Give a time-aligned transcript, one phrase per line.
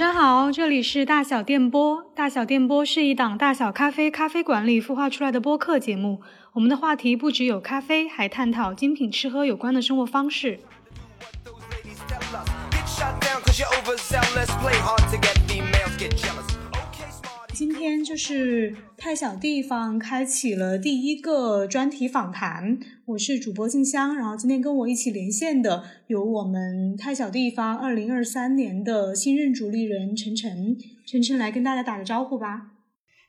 [0.00, 2.10] 早上好，这里是大小电波。
[2.16, 6.22] 大小电波是一档大小咖啡咖啡馆里孵化出来的播客节目。
[6.54, 10.58] 我们的话题不只有咖啡，还探讨精品吃喝有关的生活方式。
[17.80, 30.76] 今天就是太小地方开启了第一个专题访谈，我是主播静香，然后今天跟我一起连线的有我们太小地方二零二三年的新任主理人晨晨，
[31.06, 32.72] 晨晨来跟大家打个招呼吧。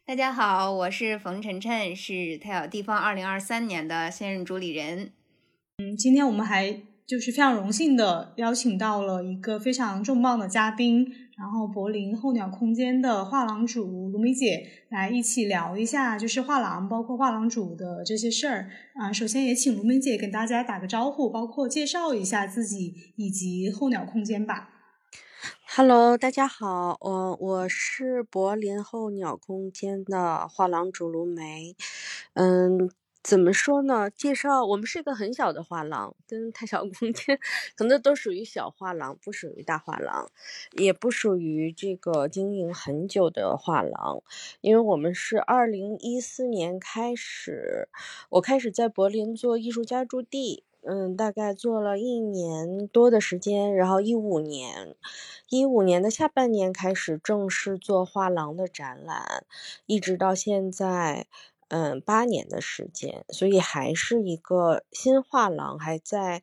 [0.06, 5.12] 大家好，我是冯晨晨，是太小地方二零二三年的现任主理人。
[5.78, 11.08] 嗯，今天我们还就是非常荣幸的邀请到了一个非常重磅的嘉宾。
[11.42, 19.12] 然后，柏林候鸟空间的画廊主卢梅姐来一起聊一下，就是画廊包括画廊主的这些事儿啊。
[19.12, 24.70] 首先也请卢梅姐跟大家打个招呼，包括介绍一下自己以及候鸟空间吧。
[25.76, 31.76] Hello，大家好，我我是柏林候鸟空间的画廊主卢梅，
[32.36, 32.92] 嗯。
[33.24, 34.10] 怎么说呢？
[34.10, 37.40] 介绍我们是一个很小的画廊，跟太小空间
[37.76, 40.32] 可能都属于小画廊，不属于大画廊，
[40.72, 44.24] 也不属于这个经营很久的画廊。
[44.62, 47.90] 因为我们是二零一四年开始，
[48.32, 54.96] 我开始在柏林做艺术家驻地，嗯，大概做了一年多的时间，然后一五年，
[55.48, 59.46] 一五年的下半年开始正式做画廊的展览，
[59.86, 61.28] 一直到现在。
[61.72, 66.42] 嗯，八年的时间，所以还是一个新画廊，还在。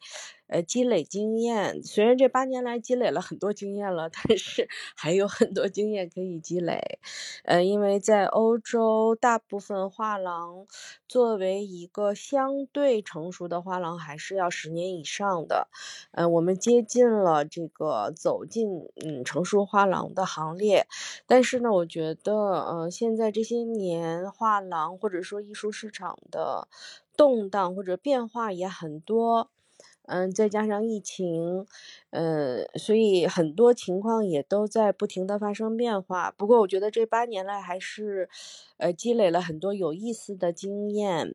[0.48, 6.98] 呃，积累经验，虽然这八年来积累了很多经验了，但是还有很多经验可以积累。
[7.44, 10.66] 呃，因为在欧洲，大部分画廊
[11.06, 15.68] 作为一个相对成熟的画廊，还是要十年以上的。
[16.12, 20.86] 呃，我们接近了这个走进嗯成熟画廊的行列，
[21.26, 26.68] 但是呢，我觉得呃现在这些年画廊或者说艺术市场的
[27.16, 29.50] 动荡或者变化也很多。
[30.08, 31.66] 嗯，再加上疫情，
[32.10, 36.30] 嗯，所以很多情况也都在不停的发生变化。
[36.36, 38.28] 不过，我觉得这八年来还是，
[38.78, 41.34] 呃，积累了很多有意思的经验，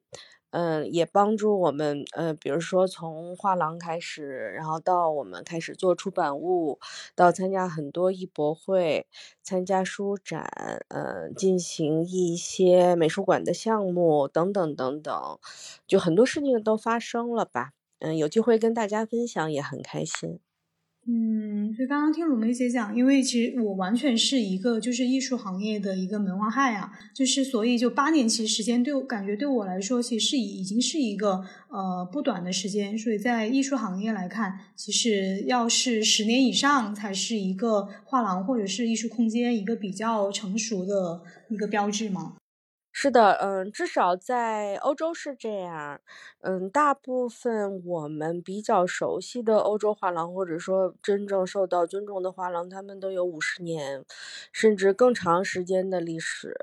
[0.52, 6.80] 嗯，也帮助我们，呃，比如说从画廊开始，然后到我们开始做出版物，
[7.16, 9.08] 到参加很多艺博会，
[9.44, 10.50] 参加书展，
[10.90, 15.40] 嗯，进行一些美术馆的项目等等等等，
[15.88, 17.72] 就很多事情都发生了吧。
[18.00, 20.40] 嗯，有机会跟大家分享也很开心。
[21.06, 32.98] 嗯，所以刚刚听鲁梅姐讲，因为其实我完全是一个就是艺术行业的一个门外汉啊，就是所以就八年其实时间对我感觉对我来说，其实是已经是一个呃不短的时间。
[32.98, 42.38] 所以在艺术行业来看，其实要是十年以上才是一个画廊或者是艺术空间一个比较成熟的一个标志嘛。
[42.96, 46.00] 是的，嗯，至少在欧洲是这样，
[46.42, 54.06] 嗯，大部分我们比较熟悉的欧洲画廊，或者说真正受到尊重的画廊，他们都有五十年，
[54.52, 56.56] 甚至更长时间的历史。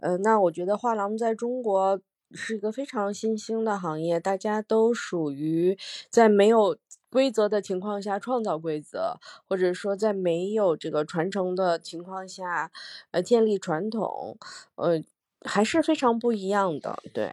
[0.00, 2.00] 嗯，那我觉得画廊在中国
[2.32, 5.76] 是一个非常新兴的行业，大家都属于
[6.10, 6.78] 在没有
[7.10, 12.70] 规则的情况下创造规则，或者说在没有这个传承的情况下，
[13.10, 14.38] 呃，建立传统，
[14.76, 15.02] 呃。
[15.44, 17.32] 还是非常不一样的，对。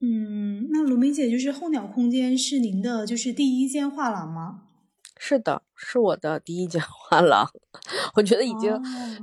[0.00, 4.67] 嗯，那卢明姐就是候鸟空间是您的就是第一间画廊吗？
[5.18, 6.80] 是的，是我的第一间
[7.10, 7.50] 画廊。
[8.14, 8.72] 我觉得已经，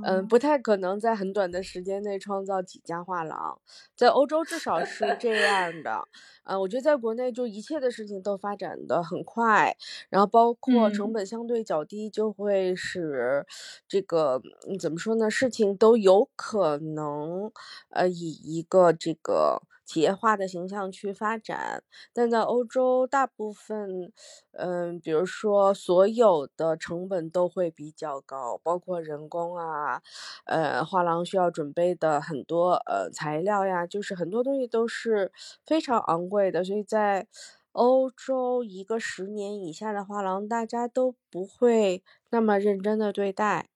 [0.04, 3.58] 嗯，不太可能在很短的时间内创造几家画廊，
[3.96, 6.06] 在欧洲至少是这样的。
[6.44, 9.76] 嗯，我觉得在国内就一切的事情都发展的很快，
[10.08, 13.44] 然后包括成本相对较低，就会使
[13.88, 14.40] 这个
[14.78, 15.30] 怎么说呢？
[15.30, 17.50] 事情都有可能，
[17.90, 19.62] 呃，以一个这个。
[19.86, 24.12] 企业化的形象去发展，但在欧洲，大部分，
[24.52, 30.02] 嗯，比如说所有的成本都会比较高，包括人工啊，
[30.44, 35.32] 呃，画廊需要准备的很多呃材料呀，就是很多东西都是
[35.64, 37.28] 非常昂贵的，所以在
[37.72, 43.68] 欧洲，一个十年以下的画廊，大家都不会那么认真的对待。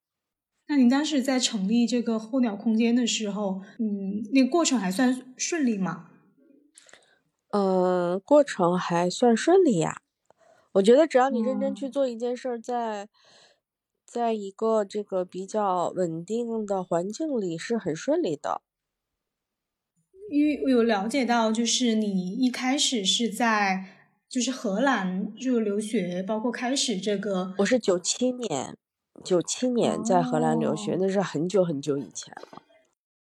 [0.71, 6.11] 那您当时在成立这个候鸟空间的时候，嗯，那个过程还算顺利吗？
[7.51, 10.01] 呃，过程还算顺利呀。
[10.75, 13.09] 我觉得只要你认真去做一件事儿，在
[14.07, 18.63] 在一个这个比较稳定的环境里，是很顺利的。
[20.31, 23.87] 因为我有了解到，就是你一开始是在
[24.29, 28.77] 就是荷兰就留学，包括开始这个，我是九七年。
[29.25, 32.63] 九七年在荷兰留学，那是很久很久以前了。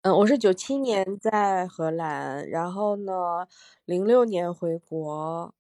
[0.03, 3.13] 嗯，我是九七年在荷兰，然后呢，
[3.85, 5.55] 零六年回国，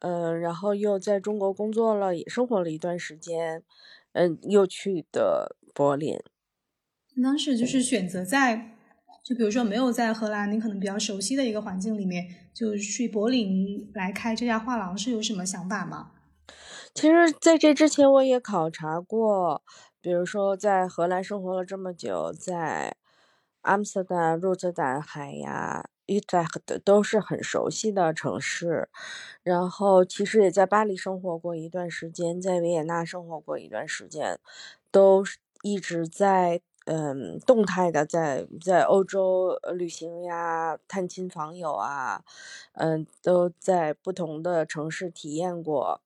[0.00, 3.62] 嗯，然后又在中国工作了，也生活了一段时间，
[4.12, 6.18] 嗯，又去的柏林。
[7.22, 8.76] 当时就是选择在，
[9.22, 16.12] 就比如说没有在荷兰，你可能比较熟悉的一个环境里面，就去柏林来开这家画廊，是有什么想法吗？
[16.96, 19.62] 其实，在这之前我也考察过，
[20.00, 22.96] 比如说在荷兰生活了这么久，在
[23.62, 28.90] 阿姆斯特丹、鹿特丹、海牙、伊特赫的都是很熟悉的城市。
[29.42, 34.38] 然后，其实也在巴黎生活过一段时间，在维也纳生活过一段时间，
[34.90, 35.24] 都
[35.62, 42.22] 一直在嗯动态的在在欧洲旅行呀、探亲访友啊，
[42.74, 46.02] 嗯，都在不同的城市体验过。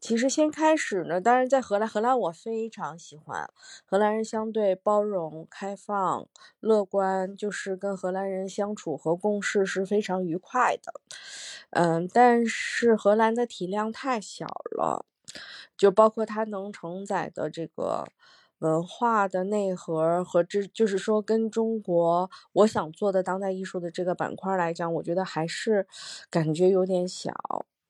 [0.00, 3.48] 其实先开始呢，当然在荷兰，荷兰我非常喜欢，
[3.84, 6.26] 荷兰人相对包容、开放、
[6.60, 10.92] 乐观，就是跟荷兰人相处和共事是非常愉快的。
[11.70, 15.04] 嗯，但是荷兰的体量太小了，
[15.76, 18.06] 就包括它能承载的这个
[18.60, 25.86] 文化的内核和这，就是说跟中国我想做的当代艺术的这个板块来讲，我觉得还是
[26.30, 27.32] 感觉有点小。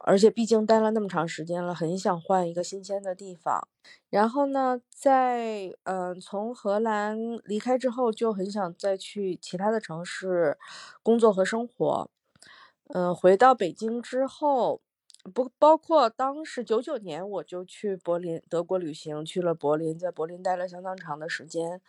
[0.02, 3.68] 而且毕竟待了那么长时间了，很想换一个新鲜的地方。
[4.08, 10.58] 然后呢，在嗯从荷兰离开之后，就很想再去其他的城市
[11.02, 12.10] 工作和生活。
[12.88, 14.80] 嗯，回到北京之后，
[15.34, 21.80] 不包括当时九九年我就去柏林德国旅行，去了柏林，在柏林待了相当长的时间。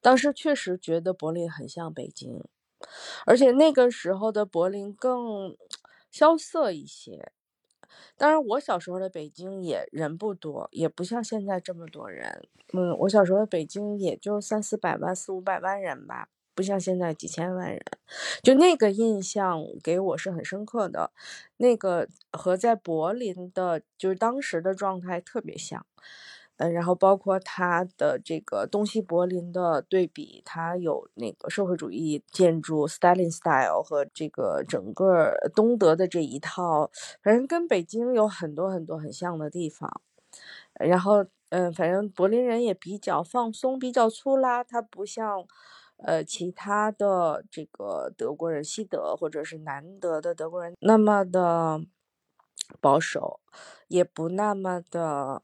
[0.00, 2.42] 当时确实觉得柏林很像北京，
[3.26, 5.56] 而且那个时候的柏林更
[6.10, 7.32] 萧瑟一些。
[8.16, 12.48] 当然，我小时候的北京也人不多，也不像现在这么多人。
[12.72, 17.80] 嗯，我小时候的北京也就三四百万、四五百万人吧，不像现在几千万人。
[18.42, 21.12] 就那个印象给我是很深刻的，
[21.58, 25.84] 那个和在柏林的，就是当时的状态特别像。
[26.58, 36.90] 嗯，然后包括它的这个东西柏林的对比，它有那个社会主义建筑 Stalin style 和这个整个东德的这一套，
[37.22, 40.00] 反正跟北京有很多很多很像的地方。
[40.80, 45.44] 然后，嗯，反正柏林人也比较放松，比较粗拉，它不像
[45.98, 51.82] 呃其他的这个德国人，西德或者是南德的德国人那么的
[52.80, 53.40] 保守，
[53.88, 55.42] 也不那么的。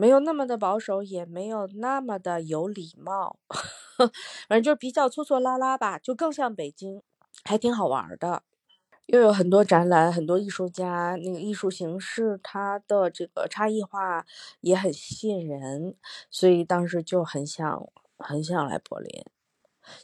[0.00, 3.40] 没有那么的保守，也没有那么的有礼貌，
[4.48, 7.02] 反正就比较搓搓拉拉吧，就更像北京，
[7.42, 8.44] 还挺好玩的。
[9.06, 14.24] 又有很多展览，很多艺术家，那个艺术形式它的这个差异化
[14.60, 15.96] 也很吸引人，
[16.30, 19.24] 所以当时就很想很想来柏林。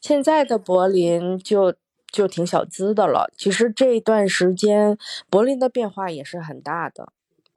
[0.01, 1.75] 现在的柏林就
[2.11, 3.33] 就挺小资的了。
[3.37, 4.99] 其实这段时间
[5.31, 7.13] 柏林的变化也是很大的。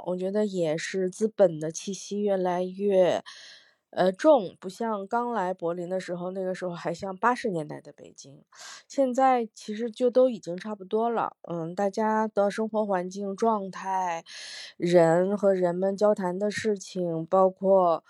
[0.05, 3.23] 我觉得也是资本的气息越来越，
[3.89, 8.43] 呃重，不像刚来柏林的时候，那个时候还像八十年代的北京，
[8.87, 11.35] 现在其实就都已经差不多了。
[11.49, 14.23] 嗯，大家的生活环境状态，
[14.77, 18.03] 人和人们交谈的事情，包括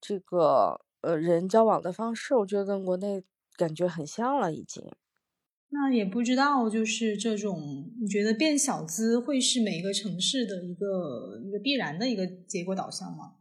[0.00, 3.24] 这个呃人交往的方式，我觉得跟国内
[3.56, 4.84] 感觉很像了，已经。
[5.74, 13.32] 那也不知道，就是这种，你觉得变小资会是每一个城市的一个一个必然的一个结果导向吗？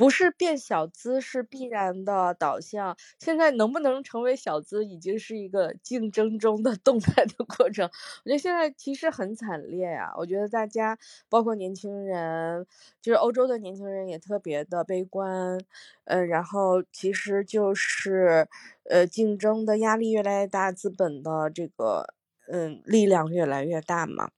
[0.00, 7.84] 不是变小资是必然的导向，现在能不能成为小资已经是一个竞争中的 动态的过程。
[8.24, 10.96] 我觉得现在其实很惨烈呀，我觉得大家
[11.28, 12.66] 包括年轻人，
[13.02, 15.58] 就是欧洲的年轻人也特别的悲观，
[16.04, 18.48] 呃，然后其实就是
[18.88, 22.14] 呃竞争的压力越来越大，资本的这个。
[22.52, 24.30] 嗯，力量越来越大嘛，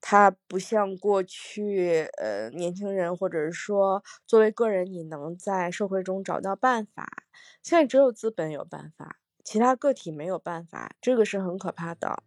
[0.00, 7.08] 它不像过去，呃，年轻人或者是说作为个人，你能在社会中找到办法。
[7.62, 12.22] 现在只有资本有办法，其他个体没有办法，这个是很可怕的。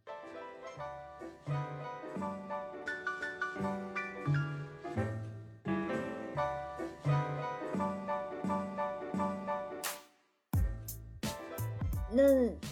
[12.16, 12.24] 那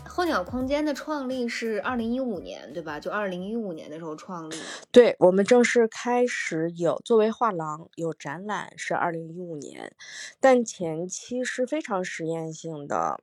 [0.08, 2.98] 候鸟空间的创立是二零一五年，对吧？
[2.98, 4.56] 就二零一五年的时候创立。
[4.90, 9.94] 对我们正式开始有作为画廊有展览是二零一五年，
[10.40, 13.20] 但前期是非常实验性的，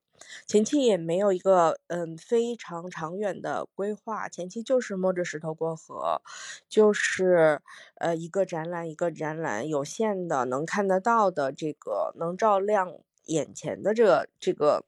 [0.47, 6.21] 前期也没有一个嗯非常长远的规划，前期就是摸着石头过河，
[6.69, 7.63] 就是
[7.95, 12.93] 呃一个展览一个展览，有限的能看得到的这个能照亮
[13.25, 14.85] 眼前的这个这个。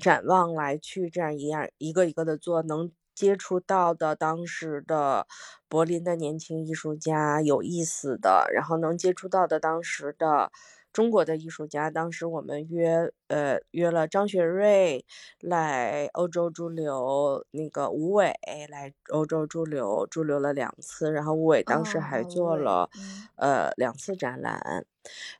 [0.00, 5.26] 展望来去这样一样一个一个的做，能接触到的当时的
[5.68, 10.50] 柏林的年轻艺术家有意思的，然后能接触到的当时的
[10.92, 15.04] 中国的艺术家，当时我们约呃约了张学瑞
[15.40, 18.34] 来欧洲驻留，那个吴伟
[18.70, 22.88] 来欧洲驻留，驻留了两次，然后吴伟当时还做了
[23.36, 24.86] 呃两次展览，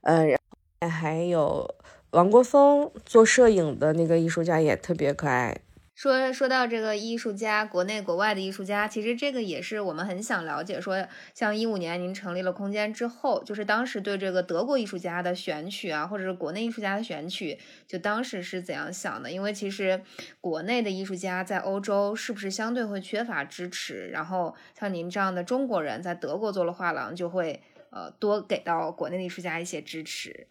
[0.03, 0.39] 呃，然
[0.83, 1.75] 后还有。
[2.13, 5.63] 王国峰做摄影的那个艺术家也特别可爱。
[5.95, 10.79] 说说到这个艺术家，国内国外的艺术家，其实这个也是我们很想了解。
[10.79, 19.33] 说像一五年您成立了空间之后，就是当时对这个德国艺术家的选取啊，或者是国内艺术家的选取，就当时是怎样想的？
[19.33, 20.03] 因为其实
[20.43, 24.09] 国内的艺术家在欧洲是不是相对会缺乏支持？
[24.09, 30.47] 然后像您这样的中国人在德国做了画廊，就会呃多给到国内的艺术家一些支持。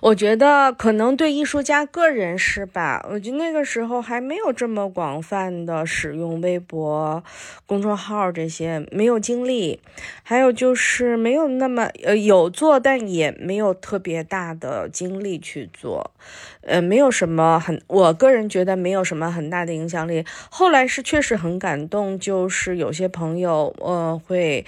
[0.00, 3.04] 我觉得可能对艺术家个人是吧？
[3.10, 7.22] 我觉得那个时候还没有这么广泛的使用微博、
[7.66, 9.80] 公众号这些，没有精力，
[10.22, 16.10] 还有就是没有那么呃有做，但也没有特别大的精力去做，
[16.62, 20.24] 呃，没有什么很，我个人觉得没有什么很大的影响力。
[20.48, 24.64] 后来是确实很感动，就是有些朋友呃会。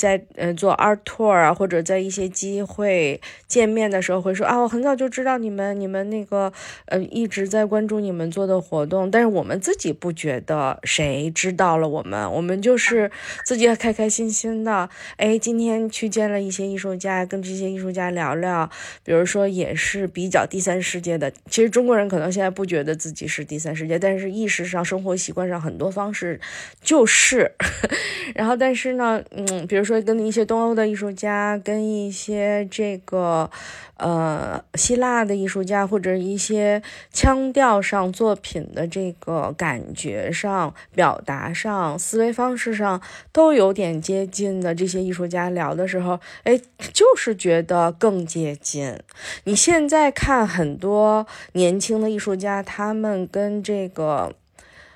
[0.00, 6.50] 在呃做 art tour 啊，或者在一些机会见面的时候，会说啊，我很早就知道你们，你们那个
[6.86, 13.10] 呃一直在关注你们做的活动，但是我们自己不觉得谁知道了我们，我们就是
[13.44, 14.88] 自己开开心心的。
[15.18, 18.70] 哎，今天去见了一些艺术家，跟这些艺术家聊聊，
[19.04, 21.30] 比如说也是比较第三世界的。
[21.50, 26.40] 其实中国人可能现在不觉得自己是第三世界，但是意识上、生活习惯上很多方式
[26.80, 27.52] 就是。
[28.34, 29.89] 然后，但是呢，嗯，比如说。
[29.90, 33.50] 说跟一些东欧的艺术家，跟一些这个，
[33.96, 36.80] 呃，希腊的艺术家，或者一些
[37.12, 46.56] 腔调上、作品的这个感觉上、表达上、思维方式上都有点接近的这些艺术家聊的时候，哎，
[46.92, 48.96] 就是觉得更接近。
[49.42, 54.32] 你现在看很多年轻的艺术家，他们跟这个。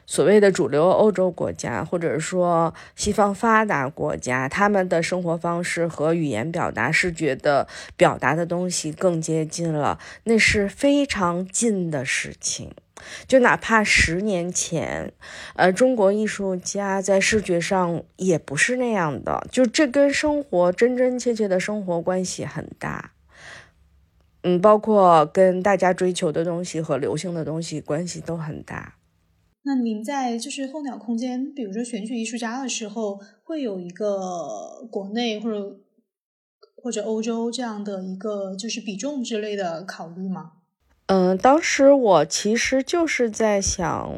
[0.06, 12.72] 所谓的主流欧洲国家，或者说西方发达国家，他们的生活方式和语言表达、视觉的表达的东西更接近了，那是非常近的事情。
[13.26, 15.12] 就哪怕十年前，
[15.56, 23.10] 呃，中国艺术家在视觉上也不是那样的，就这跟生活真真切切的生活关系很大。
[24.42, 28.94] 嗯，包括跟大家追求的东西和流行的东西关系都很大。
[29.66, 35.80] 那您在就是候鸟空间，比如说选取艺术家的时候，会有一个国内或者
[36.76, 40.52] 或者欧洲这样的一个就是比重之类的考虑吗？
[41.06, 44.12] 嗯，当时我其实就是在想，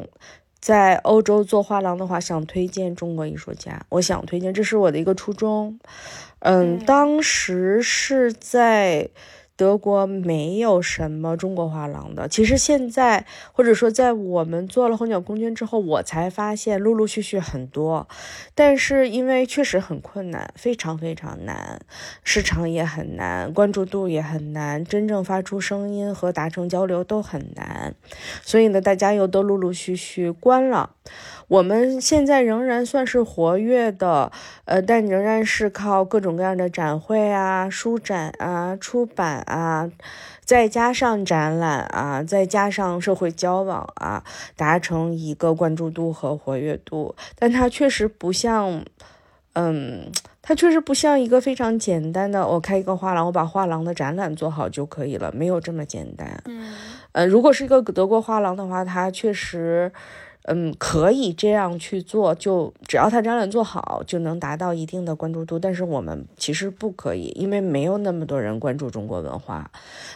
[0.59, 5.79] 在欧洲做画廊的话，想推荐中国艺术家，我想推荐，这是我的一个初衷。
[6.39, 9.09] 嗯，当时是在。
[9.57, 12.27] 德国没有什么中国画廊的。
[12.29, 18.07] 其实现在，或者说在我们做了候鸟空间之后，我才发现陆陆续续很多。
[18.53, 21.81] 但是因为确实很困难，非常非常难，
[22.23, 27.95] 市场也很难，关注度也很难，真正发出声音和达成交流都很难。
[28.43, 30.91] 所以呢，大家又都陆陆续续关了。
[31.47, 34.31] 我们现在仍然算是活跃的，
[34.65, 39.89] 呃，但仍然是靠各种各样的展会啊、书展啊、出版啊，
[40.43, 44.23] 再加上展览啊，再加上社会交往啊，
[44.55, 47.15] 达成一个关注度和活跃度。
[47.39, 48.83] 但它确实不像，
[49.53, 50.11] 嗯，
[50.41, 56.41] 它确实不像一个非常简单的，我开一个画廊，我把画廊的展览做好就可以了，没有这么简单。
[56.45, 56.73] 嗯，
[57.13, 59.91] 呃，如果是一个德国画廊的话，它确实。
[60.49, 65.59] 嗯，可以这样去做，就只要他展览做好，就能达到一定的关注度。
[65.59, 69.69] 但是我们其实不可以，因为没有那么多人关注中国文化，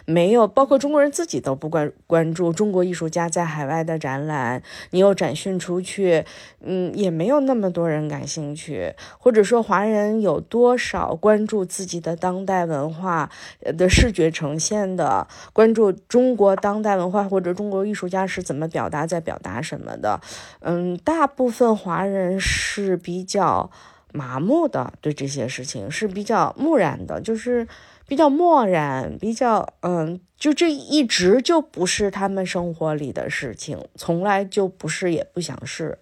[0.06, 4.64] 没有，包括中国人自己都不关关注中国艺术家在海外的展览。
[4.92, 6.24] 你又展讯出去，
[6.62, 8.96] 嗯，也没有那么多人感兴趣。
[9.20, 13.30] 或者说，华人有多少关注自己的当代文化
[13.62, 20.21] 的视觉呈现的，关注中国当代文化或者中国艺术家是怎么表达，在表达什么的？
[20.60, 23.70] 嗯，大部分华人是比较
[24.14, 27.68] 麻木的，对这些事情是比较木然的，就是
[28.08, 35.98] 比较漠然，比较嗯，就这一直就不是他们生活里的事情，从来就不是，也不想是。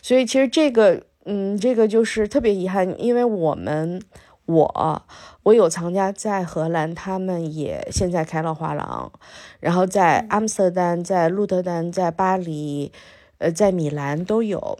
[0.00, 4.00] 所以其实这个，嗯，这个就是特别遗憾，因为我们，
[4.46, 5.02] 我，
[5.42, 9.12] 我有藏家在荷兰，他们也现在开了画廊，
[9.60, 12.90] 然后在阿姆斯特丹，在鹿特丹，在巴黎。
[13.42, 14.78] 呃，在米兰都有，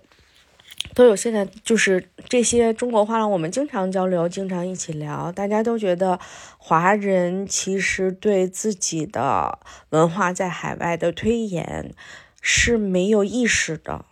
[0.95, 1.16] 都有。
[1.16, 5.33] 现在就是这些中国画廊，我们经常交流，经常一起聊。
[5.33, 6.21] 大家都觉得
[6.59, 9.59] 华人其实对自己的
[9.90, 11.92] 文化在海外的推演
[12.40, 14.04] 是没有意识的，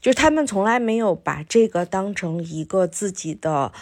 [0.00, 3.72] 就是他们从来没有把这个当成一个自己的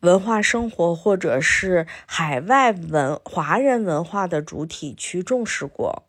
[0.00, 6.02] 文化生活，或者是海外文华人文化的主体去重视过。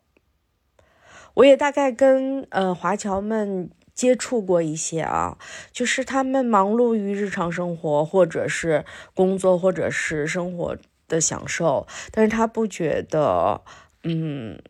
[1.38, 5.38] 我也大概跟呃华侨们接触过一些啊，
[5.70, 10.76] 就是他们忙碌于日常生活，或者是工作，或者是生活
[11.06, 13.60] 的享受，但是他不觉得，
[14.02, 14.60] 嗯，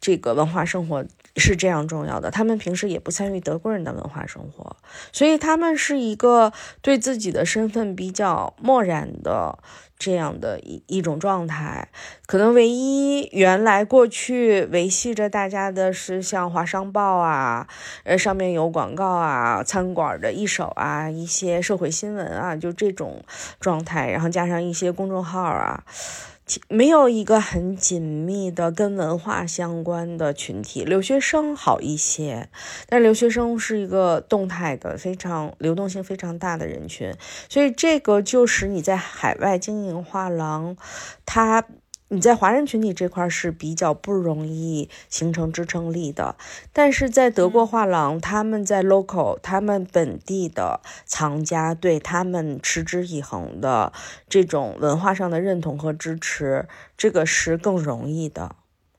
[0.00, 1.04] 这个文化生活
[1.36, 2.30] 是这样重要的。
[2.30, 4.76] 他们平时也不参与德国人的文化生活，
[5.10, 9.58] 所以他们是一个对自己的身份比较漠然的。
[9.98, 11.88] 这样的一一种状态，
[12.26, 17.66] 可能唯一原来过去维系着大家的是像《华商报》啊，
[18.02, 23.22] 呃，上面有广告啊，餐馆的一手啊，一些社会新闻啊，就这种
[23.60, 25.84] 状态，然后加上一些公众号啊。
[26.68, 32.48] 没有一个很紧密的跟文化相关的群体，留学生好一些，
[32.88, 37.14] 但留学生是一个动态的、非常流动性非常大的人群，
[37.48, 40.76] 所以这个就使你在海外经营画廊，
[41.24, 41.64] 它。
[42.08, 46.36] 你在华人群体这块是比较不容易形成支撑力的，
[46.72, 53.92] 但是在德国画廊，他们在 local，他们本地的藏家对他们持之以恒的
[54.28, 58.56] 这种文化上的认同和支持，这个是更容易的。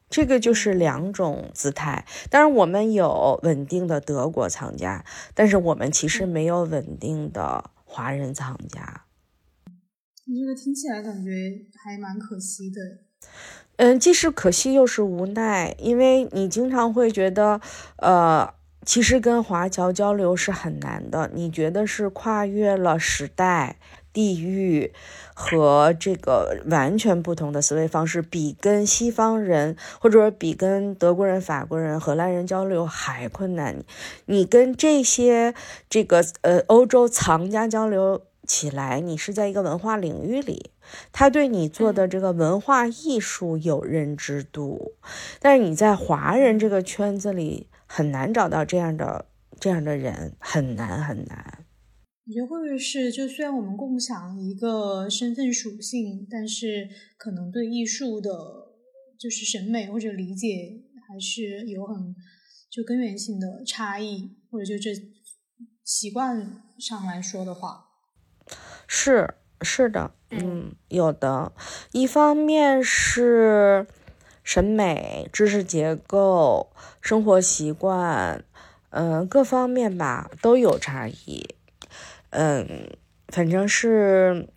[0.10, 2.06] 这个就是两种姿态。
[2.30, 9.04] 当然，我们有稳定的德国藏家，但是我们其实没有稳定的华人藏家。
[10.28, 11.30] 你这个听起来感觉
[11.84, 13.05] 还蛮可惜的。
[13.78, 17.60] 嗯，既是可惜又是无奈，因为你经常会觉得，
[17.98, 18.54] 呃，
[18.86, 21.30] 其实跟华侨交流是很难的。
[21.34, 23.76] 你觉得是跨越了时代、
[24.14, 24.94] 地域
[25.34, 33.84] 和这个完全不同的思维方式，比跟西方人或者说比跟德国人、法国人、荷兰人交流还困难。
[34.28, 35.54] 你跟这些
[35.90, 38.22] 这个呃欧洲藏家交流。
[38.48, 40.70] 起来，你是在一个文化领域里，
[41.12, 44.94] 他对你做的这个文化艺术有认知度，
[45.40, 49.26] 但是你在华人这个圈子里很难找到这样的
[49.60, 51.66] 这样的人，很难很难。
[52.28, 58.32] 你觉得会不会是，就虽然我们共享一个身份属性，但是可能对艺术的，
[59.20, 62.16] 就是审美或者理解，还是有很
[62.68, 64.90] 就根源性的差异，或者就这
[65.84, 67.86] 习惯上来说的话。
[68.88, 71.52] 是是的，嗯，有的，
[71.92, 73.88] 一方面是
[74.44, 76.70] 审美、知识结构、
[77.02, 78.44] 生活习惯，
[78.90, 81.56] 嗯，各方面吧都有差异，
[82.32, 82.90] 嗯，
[83.30, 84.48] 反正是。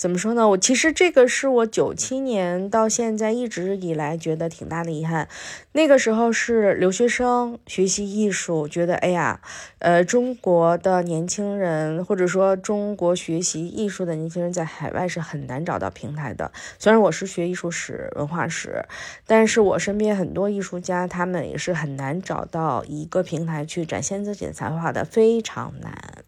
[0.00, 0.48] 怎么说呢？
[0.48, 5.28] 我其实这个是我九七年到现在一直以来觉得挺大的遗憾。
[5.72, 9.42] 那个时候是留学生学习艺术，觉得哎呀，
[9.78, 16.50] 呃，中国的年轻人或者说中国学习艺术的年轻人在海外是很难找到平台的。
[16.78, 18.82] 虽然我是学艺术史、文化史，
[19.26, 26.24] 但是我身边很多艺术家他们也是很难找到一个平台去展现自己的才华的，非常难。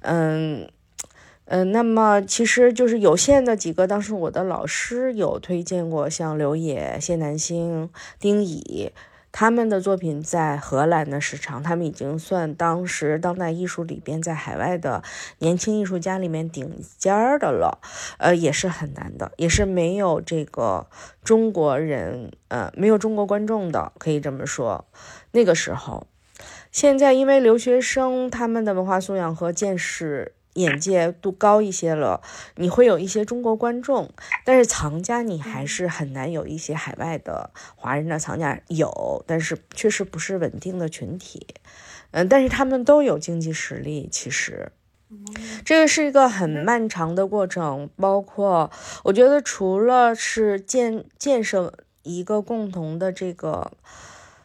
[0.00, 0.70] 嗯。
[1.52, 8.92] 嗯，那么其实就是有限的几个，当时我的老师有推荐过，像刘野、谢南星、丁乙
[9.32, 15.02] 他们的作品在荷兰的市场，他们已经算当时当代艺术里边在海外的
[15.38, 17.80] 年轻艺术家里面顶尖儿的了。
[18.18, 20.86] 呃，也是很难的，也是没有这个
[21.24, 24.84] 中国人，呃，没有中国观众的，可以这么说。
[25.32, 26.06] 那个时候。
[26.70, 30.32] 现在因为留学生他们的文化素养和见识。
[30.60, 32.22] 眼界度高一些了，
[32.56, 34.10] 你会有一些中国观众，
[34.44, 41.46] 但是藏家你还是很难有一些海外的华人的藏家有，但是确实不是稳定的群体，
[42.12, 44.72] 嗯，但是他们都有经济实力，其实，
[45.64, 48.70] 这个是一个很漫长的过程，包括
[49.04, 53.72] 我觉得除了是建建设一个共同的这个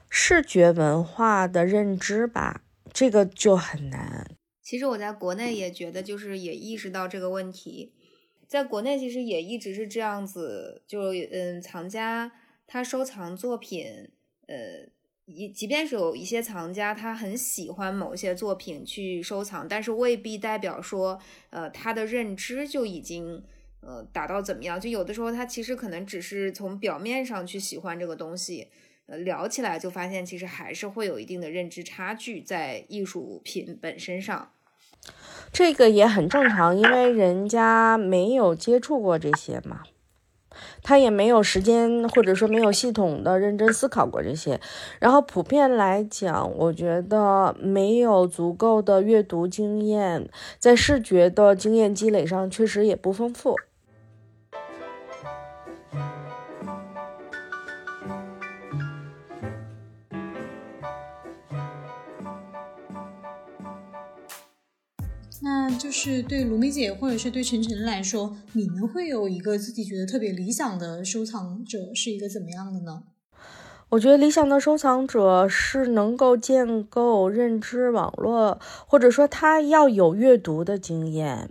[0.10, 4.28] 视觉文化的认知吧，这个就很难。
[4.66, 7.94] 其实我在国内也觉得，就是也意识到这个问题，
[8.48, 12.32] 在国内其实也一直是这样子，就嗯，藏家
[12.66, 14.10] 他收藏作品，
[14.48, 14.90] 呃，
[15.26, 23.44] 一即便是有一些藏家他很喜欢某些作品去收藏，但是未必代表说，呃，他的认知就已经
[23.82, 28.70] 呃达到怎么样，就有的时候他其实可能只是从表面上去喜欢这个东西，
[29.06, 34.54] 呃，聊起来就发现其实还是会有一定的认知差距在艺术品本身上。
[35.52, 39.82] 这个也很正常，因为人家没有接触过这些嘛，
[40.84, 44.60] 他也没有时间或者说没有系统的认真思考过这些。
[45.00, 50.28] 然后普遍来讲，我觉得没有足够的阅读经验，
[50.60, 53.56] 在视觉的经验积累上确实也不丰富。
[65.78, 73.04] 就是对卢梅姐或者是对晨晨来说，你们会有一个自己觉得特别理想的收藏者是一个怎么样的呢？
[73.90, 81.50] 我觉得理想的收藏者是能够建构认知网络，或者说他要有阅读的经验。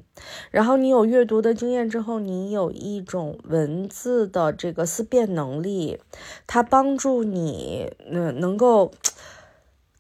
[0.51, 5.99] 然后你有阅读的经验之后，你有一种文字的这个思辨能力，
[6.47, 8.91] 它帮助你嗯能够。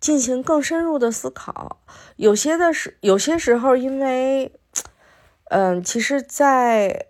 [0.05, 1.79] 进行更深入的思考，
[2.17, 4.53] 有些的时有些时候，因为，
[5.45, 7.07] 嗯，其实，在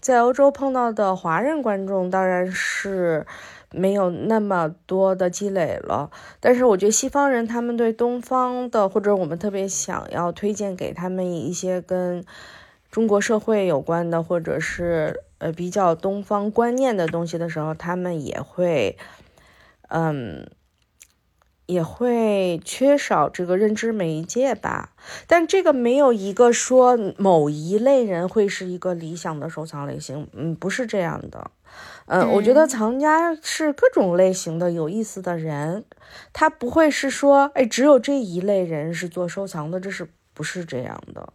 [0.00, 3.24] 在欧洲碰到的华人观众当然是
[3.70, 12.24] 没有那么多的积累了，但是我觉得西方人他们对东方的，或者我们特别想要推荐给他们一些跟
[12.90, 18.98] 中国社会有关的，或者是呃比较东方观念的东西的时候，他们也会，
[19.86, 20.50] 嗯。
[21.66, 24.92] 也会缺少这个认知媒介吧，
[25.26, 31.50] 但这个没有一个说某一类人会是一个理想的收藏类型，嗯，不是这样的，
[32.06, 35.84] 嗯，我觉得藏家是各种类型的有意思的人，
[36.32, 40.08] 他不会是说，哎，只有这一类人是做收藏的，这是。
[40.34, 41.32] 不是这样的，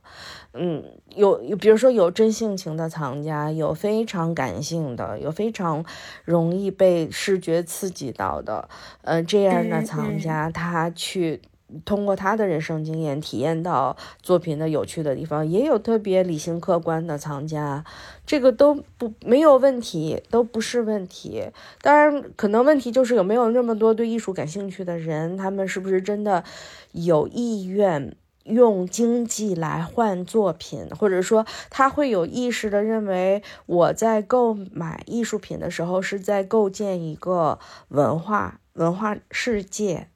[0.53, 0.83] 嗯，
[1.15, 5.83] 有有，比如说有真性情的藏家，有非常感性的，有非常
[6.25, 8.67] 容易被视觉刺激到的，
[9.03, 11.41] 呃，这样的藏家，他去
[11.85, 17.85] 通过他的人生经验体验到作品的有趣的地方，也有特别理性客观的藏家，
[18.25, 21.45] 这个都不没有问题，都不是问题。
[21.81, 26.43] 当然，可能问题就是有没有那么多对艺术感兴趣的人，他们是不是真的
[26.91, 28.13] 有意愿？
[28.43, 40.09] 用经济来换作品，或者说他会有意识的认为，我在购买艺术品的时候是在构建一个文化文化世界。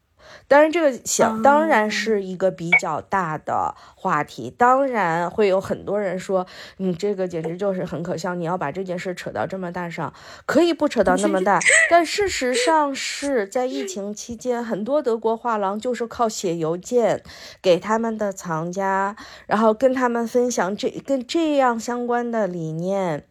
[0.48, 6.46] 当然，这个想当然是一个比较大的话题，当然会有很多人说，
[6.78, 10.14] 你这个简直就是很可笑，你要把这件事扯到这么大上，
[10.46, 11.60] 可以不扯到那么大，
[11.90, 17.24] 但事实上是在疫情期间，很多德国画廊就是靠写邮件
[17.62, 19.16] 给他们的藏家，
[19.48, 23.26] 然后跟他们分享这跟这样相关的理念，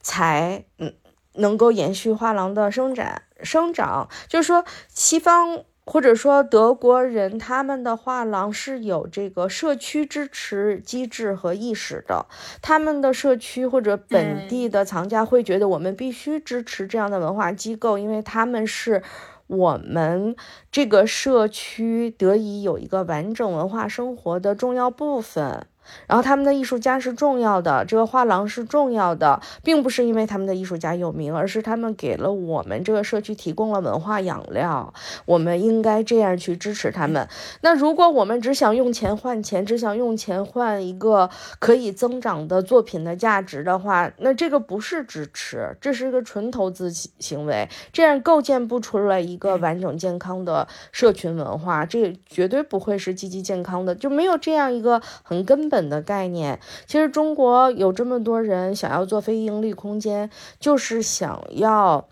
[0.00, 0.94] 才嗯
[1.34, 5.64] 能够延续画廊的生长生长，就是说西方。
[5.90, 12.26] 或者说德国人他们的画廊是有这个社区支持机制和意识的，
[12.62, 19.02] 他们的社区或者本地的藏家会觉得我们必须支持这样的文化机构，因为他们是
[19.48, 20.36] 我们
[20.70, 25.66] 这个社区得以有一个完整文化生活的重要部分。
[26.06, 34.92] 然后他们的艺术家是重要的，这个画廊是重要的，并不是因为他们的艺术家有名，而是他们给了我们这个社区提供了文化养料。
[35.26, 37.26] 我们应该这样去支持他们。
[37.62, 55.79] 那如果我们只想用钱换钱，只想用钱换一个可以增长的作品的价值的话，那这个不是支持，这是一个纯投资行为，这样构建不出来一个完整健康的社群文化，这绝对不会是积极健康的，就没有这样一个很根本。
[55.88, 62.08] 的概念，其实中国有这么多人想要做非盈利空间，就是想要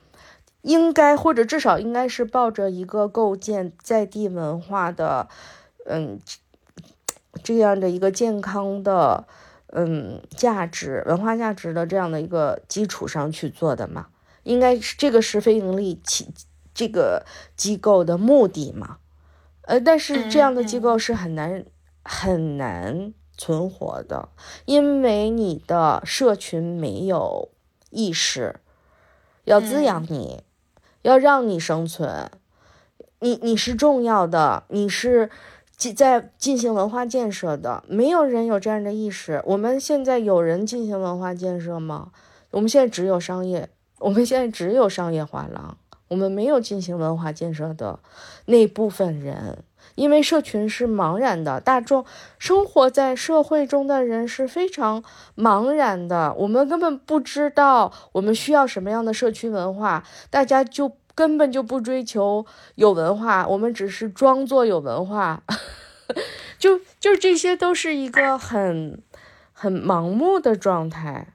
[0.62, 5.28] 应该或者至少应该是抱着一个构建在地文化的，
[5.84, 6.18] 嗯，
[7.42, 9.26] 这样的一个健康的，
[9.68, 14.06] 嗯，价值文化价值的这样的一个基础上去做的嘛？
[14.44, 16.32] 应该是这个是非盈利起
[16.72, 17.26] 这个
[17.56, 18.96] 机构的目的嘛？
[19.62, 21.66] 呃，但是这样的机构是很难
[22.02, 24.28] 很难存活的，
[24.66, 27.48] 因为你的社群没有
[27.88, 28.56] 意识，
[29.44, 30.42] 要滋养你。
[31.02, 32.28] 要让你生存，
[33.20, 35.30] 你你是重要的，你是
[35.76, 39.40] 进在进行文化建设的，没有人有这样的意识。
[39.46, 42.10] 我们现在有人进行文化建设吗？
[42.50, 43.70] 我们现在只有商业，
[44.00, 48.00] 我们现在只有商业画廊，我们没有进行文化建设的
[48.46, 49.62] 那部分人。
[49.98, 52.06] 因为社群是茫然的，大众
[52.38, 55.02] 生活在社会中的人是非常
[55.36, 65.42] 茫然的，我们根本不知道我们需要什么样的社区文化，大家就根本就不追求有文化，我们只是装作有文化，
[66.58, 69.02] 就就这些都是一个很
[69.52, 71.34] 很盲目的状态。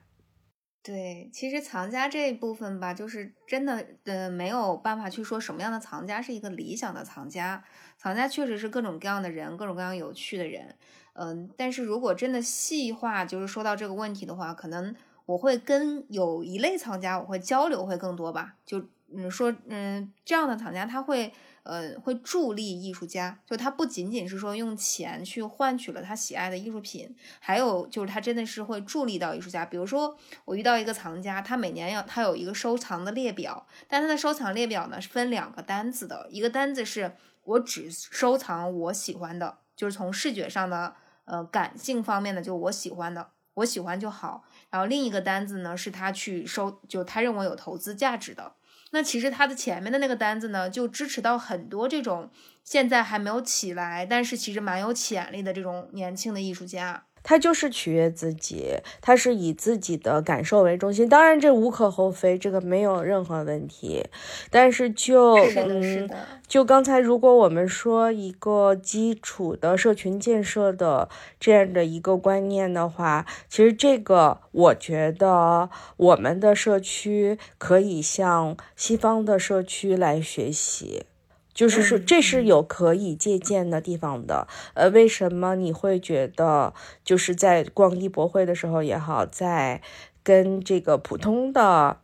[0.81, 7.63] 对，其实藏家这一部分吧，就是真的，呃，没有办法去说什么样的藏家是一个理想的藏家。
[8.03, 10.75] 藏家确实是各种各样的人，各种各样有趣的人，
[11.13, 11.49] 嗯。
[11.55, 14.93] 但是如果真的细化，就是说到这个问题的话，可能
[15.25, 18.55] 我会跟有一类藏家，我会交流会更多吧。
[18.65, 18.85] 就
[19.15, 21.33] 嗯说，嗯，这样的藏家他会。
[21.65, 29.65] 呃，会助力艺术家，就他不仅仅是说用钱去换取了他喜爱的艺术品，还有就是他真的是会助力到艺术家。
[29.65, 44.43] 比如说，我遇到一个藏家，他每年要他有一个收藏的列表，但他的收藏列表呢是分两个单子的，一个单子是我只收藏我喜欢的，就是从视觉上的呃感性方面的，就我喜欢的，我喜欢就好。
[44.69, 48.53] 然后另一个单子呢是他去收，就他认为有投资价值的。
[48.91, 52.29] 那其实他的前面的那个单子呢，就支持到很多这种
[52.63, 57.05] 现在还没有起来，但是其实蛮有潜力的这种年轻的艺术家。
[57.23, 61.09] 他就是取悦自己，他是以自己的感受为中心。
[61.09, 64.05] 当然，这无可厚非，这个没有任何问题。
[64.51, 66.09] 但是就嗯，
[66.47, 71.09] 就刚才，如果我们说一个基础的社群建设的
[71.39, 81.05] 这样的一个观念的话，其实这个我觉得我们的社区可以向西方的社区来学习。
[81.53, 84.47] 就是说，这是有可以借鉴的地方的。
[84.73, 89.81] 呃，为什么你会觉得，就是在逛艺博会的时候也好，在
[90.23, 91.97] 跟这个普通的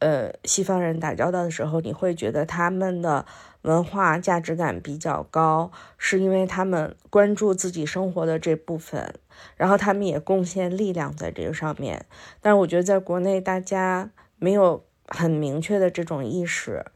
[0.00, 3.26] 呃西方人打交道的时候，你会觉得他们的
[3.62, 9.14] 文化价值感比较高，是因为他们关注自己生活的这部分，
[9.56, 12.06] 然后他们也贡献力量在这个上面。
[12.40, 16.86] 但是我觉得在国内，大家没有很明确的这种意识。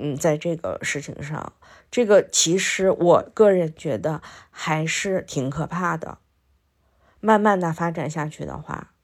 [0.00, 1.52] 嗯，在这个事情上，
[1.90, 6.18] 这个其实我个人觉得还是挺可怕的。
[7.20, 8.94] 慢慢的发展下去的话，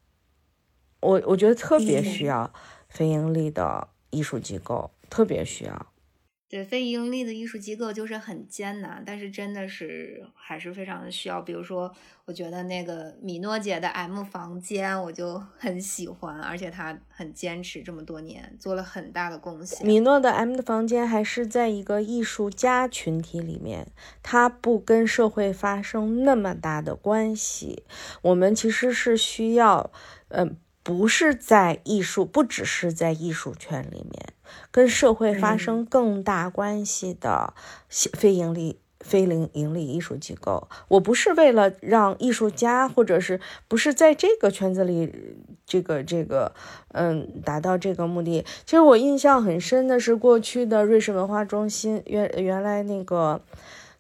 [1.01, 2.51] 我我觉得特别需要
[2.89, 5.87] 非盈利的艺术机构，特别需要。
[6.49, 11.43] 对非盈利的艺术机构就是很艰难，但是真的是还是非常的需要。
[11.43, 11.93] 比如说，
[12.25, 19.85] 我觉得那个米诺姐的 M 房间，我就很喜欢，而且她很坚持这么多年，做了很大的贡献。
[19.85, 23.89] 米诺的 M 的房间还是在一个艺术家群体里面，
[24.23, 27.83] 它不跟社会发生那么大的关系。
[28.23, 29.91] 我们其实是需要，
[30.29, 30.57] 嗯。
[30.87, 34.33] 不是在艺术，不只是在艺术圈里面，
[34.71, 37.55] 跟社会发生更大关系的
[37.89, 40.69] 非盈利、非零盈利艺术机构。
[40.87, 45.13] 我不是为了让艺术家，或者是不是在这个圈子里，
[45.67, 46.55] 这个这个，
[46.93, 48.45] 嗯，达到这个目的。
[48.65, 53.41] 其实我印象很深的是过去的瑞士文化中心，原原来那个。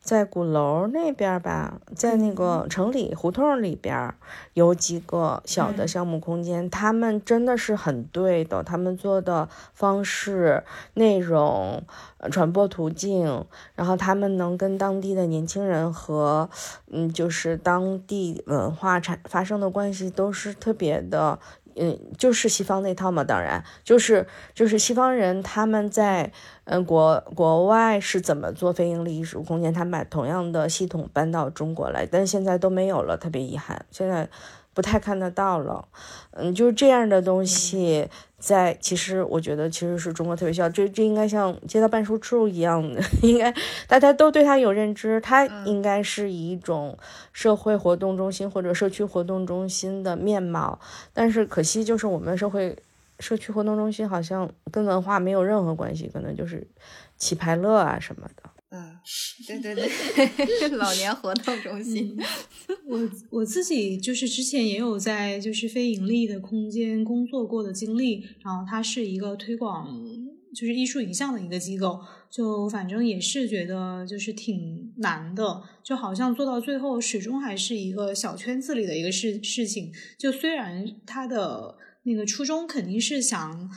[0.06, 4.14] 在鼓楼那边吧，在那个城里胡同里边，
[4.54, 10.62] 有几个小的项目空间，他们真的是很对的，他们做的方式、
[10.94, 11.82] 内容、
[12.30, 16.48] 传播途径，然后他们能跟当地的年轻人和，
[16.92, 21.40] 嗯，就是当地文化产发生的关系都是特别的。
[21.78, 26.32] 嗯，就是西方那套嘛，当然就是就是西方人他们在
[26.64, 34.28] 嗯国国外是怎么做非盈利艺术空间，他们把同样的系统搬到中国来，但现在都没有了，特别遗憾，现在
[34.76, 35.88] 不太看得到了。
[36.32, 38.08] 嗯，就是这样的东西。
[38.38, 43.52] 在其实，我觉得其实是中国特别需要，这这应该像街道办事处一样的， 应该
[43.88, 46.96] 大家都对它有认知，它应该是以一种
[47.32, 50.78] 社会活动中心或者社区活动中心的面貌。
[51.14, 52.76] 但是可惜就是我们社会
[53.18, 56.64] 社区活动中心好像跟文化没有任何关系，可能就是
[57.16, 58.50] 棋牌乐啊什么的。
[58.70, 58.96] 嗯，
[59.46, 62.16] 对对对， 老年活动中心。
[62.84, 69.88] 我我自己就是之前也有在就是非盈利的空间工作过的经历，然后它是一个推广
[70.54, 79.92] 就是艺术影像的一个机构，就反正也是觉得就是挺难的，就好像做到最后始终还是一个小圈子里的一个事事情。
[80.18, 83.70] 就虽然它的那个初衷肯定是想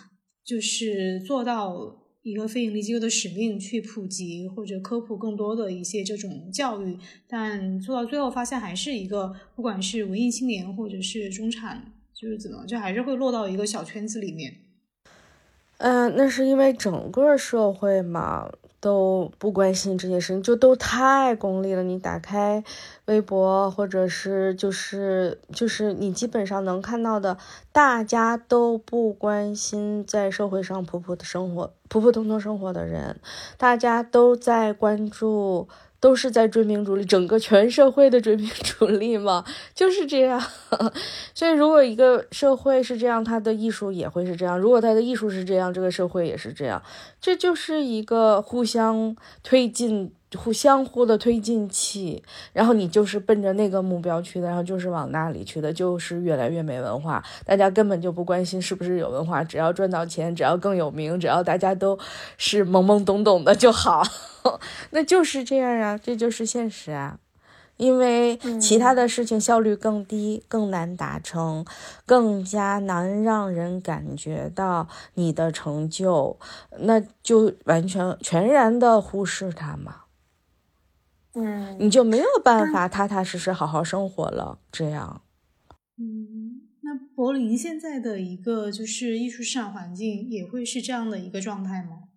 [0.44, 1.99] 就是做到。
[2.22, 14.56] 一个非盈利机构的使命，去普及或者科普更多的一些这种教育，但做到最后发现，还是一个不管是文艺青年或者是中产，就是怎么，就还是会落到一个小圈子里面。
[15.78, 18.52] 嗯，那是因为整个社会嘛。
[18.80, 21.84] 都不关心这些事情，就都太功利了。
[21.84, 22.64] 你打开
[23.06, 27.38] 微博，或者是就是就是你基本上能看到的，
[27.72, 33.20] 大家都不关心在社会上普普的生活、普普通通生活的人，
[33.58, 35.68] 大家都在关注。
[36.00, 39.44] 都是在追名逐利，整个全社会的追名 逐利嘛，
[39.76, 40.42] 就是这样。
[41.34, 46.82] 所以，如果一个社会是这样，它的艺术也会是这样；如果它的艺术是这样，这个社会也是这样。
[47.20, 50.12] 这就是一个互相推进。
[50.38, 52.22] 互相互的推进器，
[52.54, 57.24] 然后你就是奔着那个目标去的，然后就是往那里去的，就是越来越没文化。
[57.44, 61.98] 大家根本就不关心是不是有文化，只要赚到钱，只要更有名，只要大家都
[62.38, 64.04] 是懵懵懂懂的就好。
[64.92, 67.20] 那就是这样啊，这就是现实啊。
[67.78, 71.66] 因为其他的事情效率更低，更难达成，
[72.06, 76.38] 更加难让人感觉到你的成就，
[76.80, 80.02] 那就完全全然的忽视它嘛。
[81.36, 84.60] 嗯，你就没有办法踏踏实实好好生活了。
[84.70, 85.22] 这样，
[85.98, 92.09] 嗯，那柏林现在的一个就是艺术市场环境也会是这样的一个状态吗？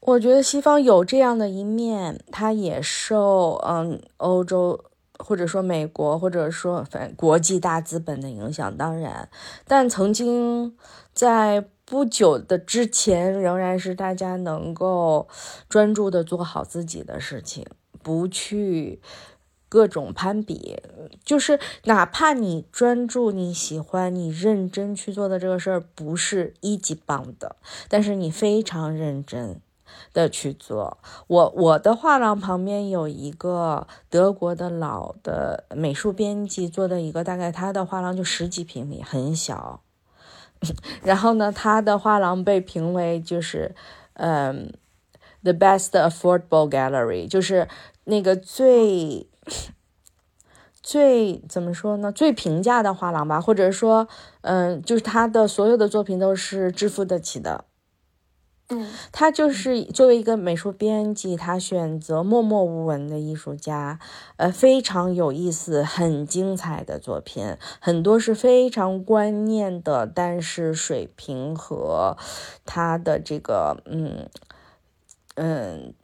[0.00, 4.82] 我觉得西方有这样的一面，它也受嗯欧洲
[5.18, 9.28] 或者说美国或者说反国际大资本的影响，当然，
[9.66, 10.74] 但曾经
[11.12, 15.28] 在不久的之前，仍然是大家能够
[15.68, 17.66] 专注的做好自己的事情。
[18.02, 19.02] 不去
[19.70, 20.76] 各种攀比，
[21.24, 27.56] 就是哪怕你专注、你喜欢、你认真去做的这个事儿不是一级棒的，
[27.88, 29.60] 但是你非常认真
[30.12, 30.98] 的去做。
[31.28, 39.80] 我我的画廊旁边有一个德国的老的美术编辑做的一个，大概他的画廊就十几平米，很小。
[41.02, 43.74] 然后呢，他的画廊被评为就是，
[44.14, 44.72] 嗯。
[45.42, 47.66] The best affordable gallery 就是
[48.04, 49.26] 那个最
[50.82, 52.10] 最怎么说呢？
[52.10, 54.08] 最平价的画廊吧，或者说，
[54.40, 57.64] 嗯，就是他的所有的作品都是支付得起的。
[58.70, 63.98] 嗯，他就是作为一个美术编辑，他选择默默无闻的艺术家，
[64.36, 72.16] 呃，非常有意思、很精彩的作品，很多是非常观念的，但是水平和
[72.64, 74.28] 他的这个，嗯。
[75.36, 75.94] 嗯，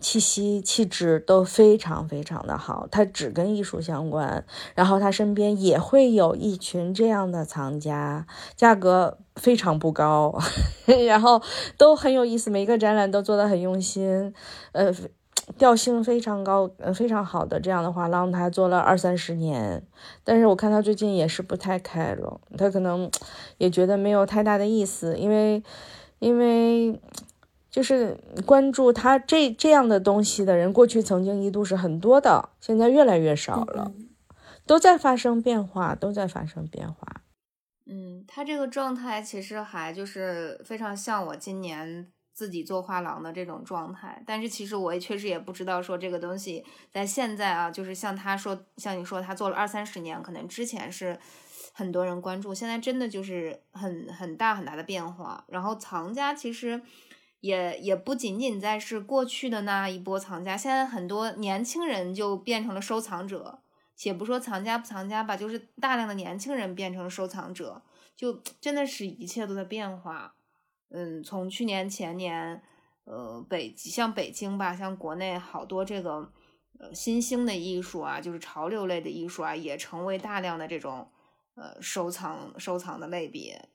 [0.00, 10.36] 气息气质都非常非常的好，他只跟艺术相关，然后他身边也会有一群这样的藏家，价格非常不高，
[11.06, 11.40] 然后
[11.76, 14.34] 都很有意思，每一个展览都做得很用心，
[14.72, 14.92] 呃，
[15.58, 19.86] 调性非常高，非常好的这样的画廊，他做了二三十年，
[20.24, 23.10] 但是我看他最近也是不太开了，他可能
[23.58, 25.62] 也觉得没有太大的意思，因为，
[26.18, 27.00] 因为。
[27.70, 33.92] 就是关注他这这样的东西的人，过去曾经一度是很多的，现在越来越少了，
[34.66, 37.22] 都在发生变化，都在发生变化。
[37.86, 51.16] 嗯，他这个状态其实还就是非常像我今年自己做画廊的这种状态，但是其实我也确实也不知道说这个东西在现在啊，就是像他说，像你说他做了二三十年，可能之前是
[51.72, 55.44] 很多人关注，现在真的就是很很大很大的变化。
[55.46, 56.82] 然后藏家其实。
[57.40, 63.62] 也也不仅仅在是过去的那一波藏家，现在很多年轻人就变成了收藏者，
[63.96, 67.82] 且不说藏家不藏家吧，就是大量的年轻人变成收藏者，
[68.14, 70.34] 就真的是一切都在变化。
[70.90, 72.62] 嗯，从去年前年，
[73.04, 76.32] 呃，北像北京吧，像国内好多这个
[76.78, 81.08] 呃新兴的艺术啊，就是潮流类的艺术啊，也成为大量的这种
[81.54, 83.68] 呃收藏收藏的类别。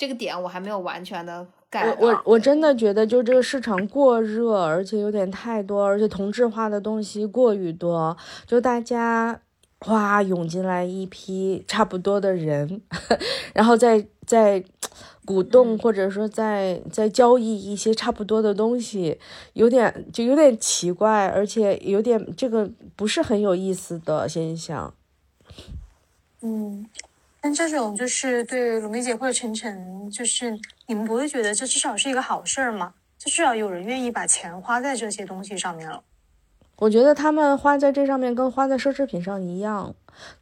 [0.00, 1.46] 这个点我还没有完全的。
[1.74, 9.38] 我我我真的觉得，就这个市场过热，而且有点太多，而且同质化的东西过于多，就大家
[9.80, 12.80] 哗涌进来一批差不多的人，
[13.52, 14.64] 然后再再
[15.26, 19.20] 鼓动或者说在在交易一些差不多的东西，
[19.52, 24.94] 有点就有点奇怪，而且有点这个不是很有意思的现象。
[26.40, 26.86] 嗯，
[27.40, 32.94] 但这种就是对鲁梅姐或者晨晨，就是你们不会觉得这至少是一个好事儿吗？
[33.18, 36.02] 就至少有人愿意把钱花在这些东西上面了。
[36.76, 39.94] 我觉得他们花在这上面跟花在奢侈品上一样，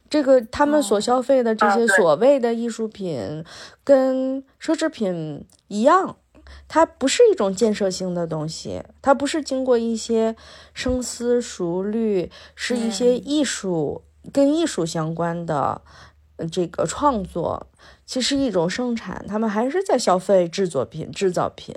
[0.09, 3.43] 这个他们所消费的这些所谓的艺术品，
[3.83, 6.15] 跟奢侈品一样，
[6.69, 10.37] 它不是一种建设性的东西，它不是经过一些
[10.73, 15.81] 深思熟虑，是一些艺术跟艺术相关的
[16.47, 17.67] 这个创作，
[18.05, 21.75] 其实一种生产，他们还是在消费制作品、制造品，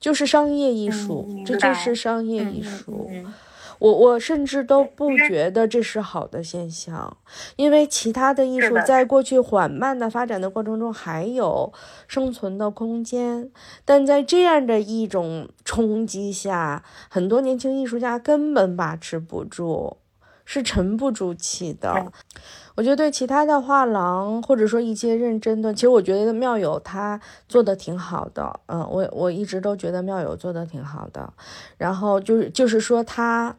[0.00, 3.10] 就是商业艺术，这就是商业艺术。
[3.78, 7.14] 我我甚至都不觉得这是好的现象，
[7.56, 11.70] 因为其他的艺术在过去缓慢的发展的过程中还有
[12.08, 13.50] 生存的空间，
[13.84, 19.98] 但在这样的一种冲击下，很多年轻艺术家根本把持不住，
[20.46, 22.10] 是沉不住气的。
[22.74, 31.30] 我觉得对其他的画廊或者说一些认真的，其实我觉得妙友他做的挺好的，嗯，我我一直都觉得妙友做的挺好的，
[31.76, 33.54] 然后就是就是说他。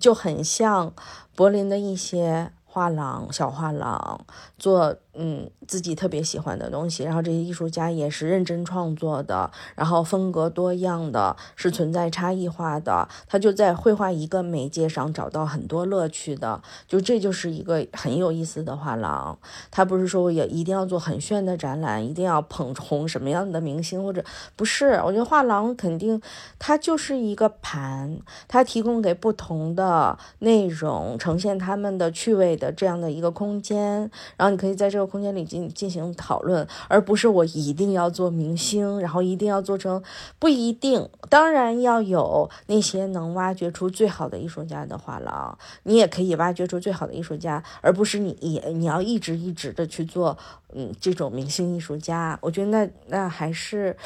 [0.00, 0.94] 就很像
[1.36, 4.24] 柏林的一些画廊、小画廊
[4.56, 4.96] 做。
[5.20, 13.08] 嗯，自己特别喜欢的东西，然后这些艺术家也是认真创作的，然后风格多样的，是存在差异化的。
[13.26, 19.36] 他就在绘画一个媒介上找到很多乐趣的，就这就是一个很有意思的画廊。
[19.72, 25.00] 他不是说也一定要做很炫的展览，一定要捧红什么样的明星或者不是。
[25.04, 26.22] 我觉得画廊肯定
[26.60, 35.07] 它就是一个盘，它提供给不同的内容呈现他们的趣味的这样的一个空间，然后你可以在这个。
[35.08, 40.02] 空间里进进行讨论，而不是我一定要做明星，然后一定要做成
[40.38, 41.08] 不一定。
[41.28, 50.36] 当然要有那些能挖掘出最好的艺术家的画廊，你也可以挖掘出最好的艺术家，而不是你也你要一直一直的去做
[50.72, 52.38] 嗯这种明星艺术家。
[52.42, 53.96] 我觉得那那还是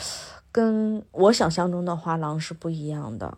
[0.51, 3.37] 跟我想象中的画廊是不一样的。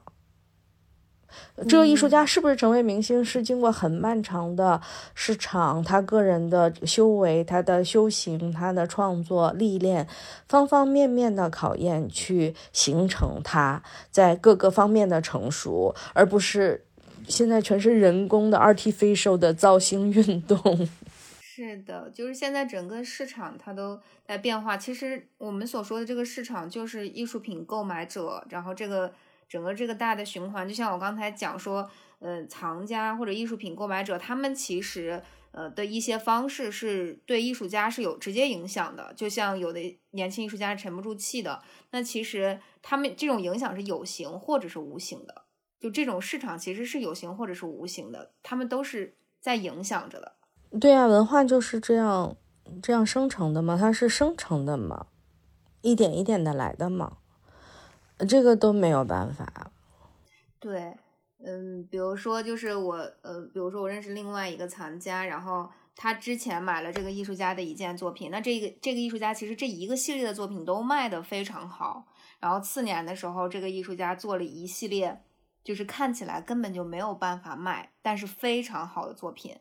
[1.69, 4.81] 这个艺术家是不是成为明星，是经过很漫长的
[5.15, 10.07] 市场、他个人的修为、他的修行、他的创作历练，
[10.49, 13.81] 方方面面的考验去形成他
[14.11, 16.85] 在各个方面的成熟，而不是
[17.29, 20.89] 现在全是人工的 artificial 的造星运动。
[21.41, 24.77] 是的，就是现在整个市场它都在变化。
[24.77, 29.13] 其实我们所说的这个市场，就是艺术品购买者，然后这个。
[29.55, 31.89] 整个这个大的循环，就像我刚才讲说，
[32.19, 39.15] 呃，藏家或者艺术品购买者，他们其实呃的一些方式是对艺术家是有直接影响的。
[39.15, 45.45] 就像有的年轻艺术家沉不住气的，那其实他们这种影响是有形或者是无形的。
[45.79, 50.33] 就这种市场其实是有形或者是无形的，他们都是在影响着的。
[50.81, 52.37] 对呀，文化就是这样
[52.83, 55.07] 这样生成的嘛，它是生成的嘛，
[55.83, 57.19] 一点一点的来的嘛。
[58.29, 59.71] 这个都没有办法。
[60.61, 60.97] 对，
[61.45, 72.07] 嗯，比如说，就是我，呃，比如说我认识另外一个藏家，然后他之前买了这个艺术家的一件作品，那这个这个艺术家其实这一个系列的作品都卖的非常好。
[72.41, 75.23] 然后次年的时候，这个艺术家做了一系列，
[75.63, 79.59] 就是看起来根本就没有办法卖，但是非常好的作品。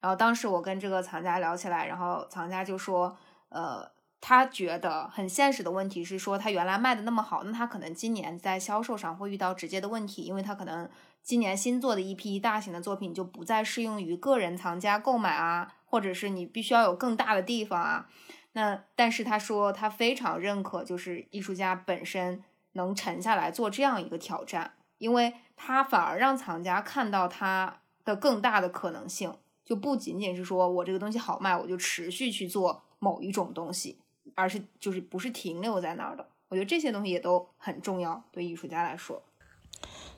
[0.00, 3.16] 然后当时我跟这个藏家聊起来，然后藏家就说，
[3.48, 3.90] 呃。
[4.24, 10.88] 他觉得很现实的问题是说，他原来卖的那么好，那他可能今年在销售上会遇到直接的问题，因为他可能
[11.24, 18.08] 今年新做的一批大型的作品就不再适用于个人藏家购买啊，或者是你必须要有更大的地方啊。
[18.52, 22.44] 那但是他说他非常认可，就是艺术家本身
[22.74, 33.98] 能沉下来做这样一个挑战，因为他反而让藏家看到他的更大的可能性，就不仅仅是说我这个东西好卖，我就持续去做某一种东西。
[34.34, 39.22] 而是就是不是停留在那儿的，我觉得这些东西也都很重要，对艺术家来说。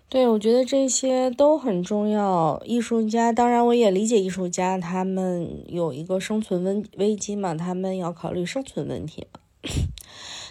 [0.09, 2.63] 对，我觉得这些都很重要。
[2.65, 9.41] 艺术家，当然我也理解艺术家，他们有一个生存危危机嘛，他们要考虑生存问题嘛。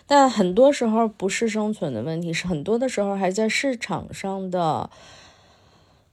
[0.05, 4.89] 但很多时候不是生存的问题，是很多的时候还在市场上的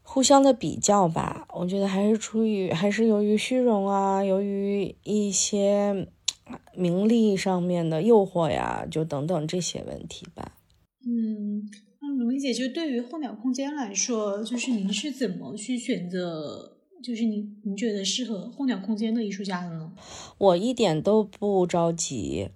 [0.03, 1.49] 互相的比较吧。
[1.55, 6.07] 我觉得还是出于，还是由于虚荣啊，由于一些。
[6.77, 10.57] 名利上面的诱惑呀，就等等这些问题吧。
[11.07, 11.69] 嗯，
[12.01, 19.93] 那卢丽姐，就对于候鸟空间来说，就是您是怎么去选择就是您您觉得适合候鸟空间的艺术家的呢？
[20.39, 22.51] 我一点都不着急。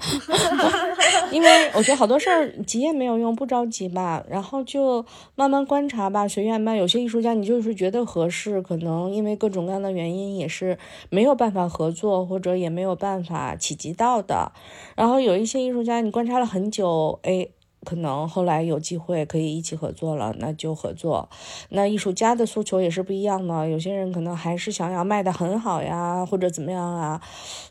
[1.32, 6.74] 因为我觉得好多事儿急也没有用，不着急吧，然后就慢慢观察吧，随缘吧。
[6.74, 10.78] 有些艺术家你就是觉得合适，可能因为各种各样的原因也是
[11.10, 14.52] 没有办法合作，或者也没有办法企及到的。
[14.96, 17.48] 然后有一些艺术家你观察了很久，哎。
[17.84, 21.28] 可能后来有机会可以一起合作了，那就合作。
[21.68, 27.20] 那艺术家的诉求也是不一样的，有些人可能还是想要卖的很好呀，或者怎么样啊，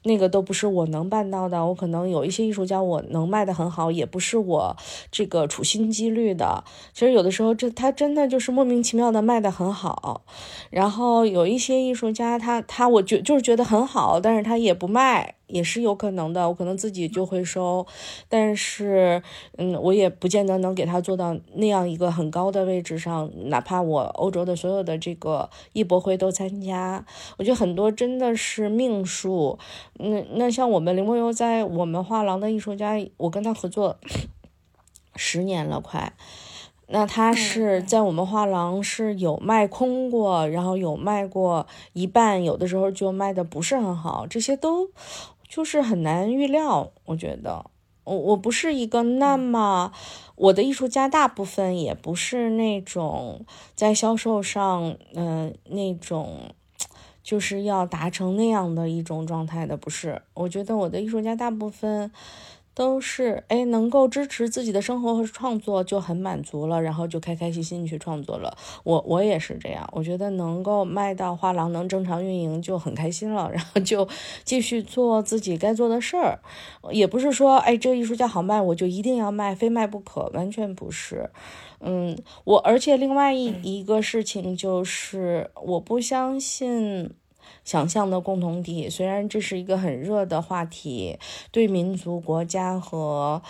[0.04, 1.66] 那个都不是我能办到的。
[1.66, 4.78] 我可能有一些艺术家我能卖的很好，也不是我
[5.12, 6.64] 这个处心积虑的。
[6.94, 10.22] 其实有的时候这他真的就是莫名其妙的卖的很好。
[10.70, 15.36] 然后有一些艺术家他他我觉就是觉得很好，但是他也不卖。
[15.54, 17.86] 也是有可能的，我可能自己就会收，
[18.28, 19.22] 但是，
[19.58, 27.06] 嗯，我也不见得能给他做到那样一个很高的位置上，哪怕我欧洲的所有的这个艺博会都参加，
[27.38, 29.60] 我觉得很多真的是命数。
[30.00, 33.98] 那那像我们林梦游在我们画廊的艺术家，我跟他合作
[35.16, 36.14] 十年了，快。
[36.88, 44.90] 那他是在我们画廊是有卖空过，然后有卖过一半，有的时候就卖的不是很好，这些都。
[45.54, 47.64] 就是很难预料，我觉得
[48.06, 49.92] 我我不是一个那么
[50.36, 53.46] 我的艺术家，大部分也不是那种
[53.76, 56.56] 在销售上，嗯，那种
[57.22, 60.24] 就是要达成那样的一种状态的，不是。
[60.34, 62.12] 我觉得我的艺术家大部分。
[62.74, 68.58] 都是哎，能够支持自己的生活和创作就很满足了，然后就开开心心去创作了。
[68.84, 74.08] 我我也是这样，我觉得能够卖到画廊能正常运营就很开心了，然后就
[74.44, 76.40] 继续做自己该做的事儿。
[76.92, 81.30] 也不是说哎，这个艺术家好卖，我就一定要卖，非卖不可，完全不是。
[81.80, 87.12] 嗯，我而且另外一一个事情就是，我不相信。
[87.64, 91.18] 想象的共同体，虽然这是一个很热的话题，
[91.52, 93.42] 对民族、国家和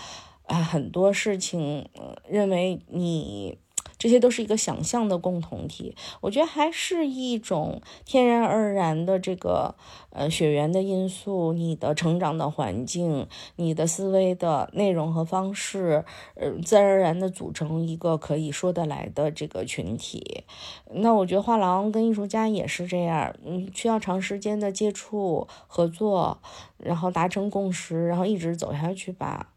[0.46, 1.88] 啊很多事情，
[2.28, 3.58] 认为你。
[4.04, 9.74] 这些都是一个想象的共同体，我觉得还是一种天然而然的这个
[10.10, 13.26] 呃血缘的因素，你的成长的环境，
[13.56, 20.44] 你的思维的内容和方式，呃，自然而然的组成一个可以说得来的这个群体。
[20.92, 26.42] 那我觉得画廊跟艺术家也是这样，嗯，需要长时间的接触合作，
[26.76, 29.54] 然后达成共识，然后一直走下去吧。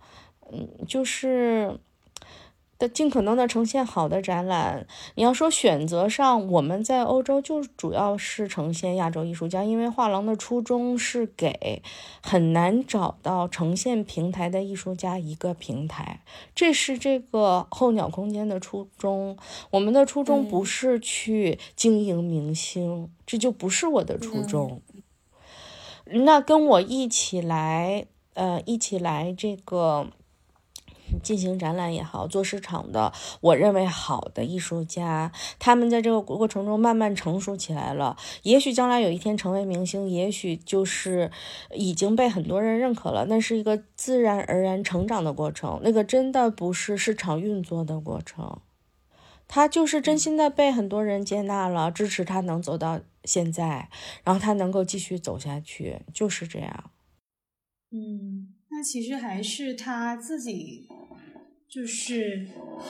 [0.50, 1.78] 嗯，就是。
[2.78, 4.86] 的尽可能的呈现好的展览。
[5.16, 11.82] 你要说选择上，我们在欧洲就主要是呈现亚洲艺术家，因为画廊的初衷是给
[12.22, 16.22] 很难找到呈现平台的艺术家一个平台，
[16.54, 19.38] 这是这个候鸟空间的初衷。
[19.72, 24.82] 我们的初衷不是去经营明星，这就不是我的初衷。
[26.06, 30.08] 那跟我一起来，呃，一起来这个。
[31.24, 38.18] 进行展览也好，做市场的，我认为好的艺术家，他们在这个过程中慢慢成熟起来了。
[38.44, 41.32] 也许将来有一天成为明星，也许就是
[41.74, 43.26] 已经被很多人认可了。
[43.26, 48.60] 那是一个自然而然成长的过程，那个真的不是市场运作的过程，
[49.48, 53.90] 他就是真心的被很多人接纳了，支持他能走到现在，
[54.24, 56.92] 然后他能够继续走下去，就是这样。
[57.92, 60.88] 嗯，那其实还是他自己。
[61.70, 62.48] 就是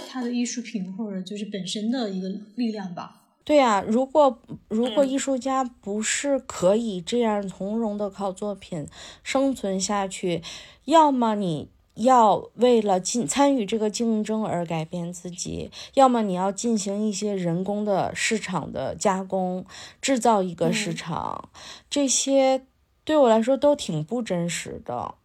[0.07, 3.23] 他的艺术品，或者就是本身的一个力量吧。
[3.43, 8.87] 对呀，如果如果艺术家不是可以这样从容的靠作品
[9.23, 10.43] 生存下去，
[10.85, 19.65] 要么你要为了进参与这个竞争而改变自己，要么你要进行一些人工的市场的加工，
[19.99, 21.49] 制造一个市场，
[21.89, 22.61] 这些
[23.03, 25.15] 对我来说都挺不真实的。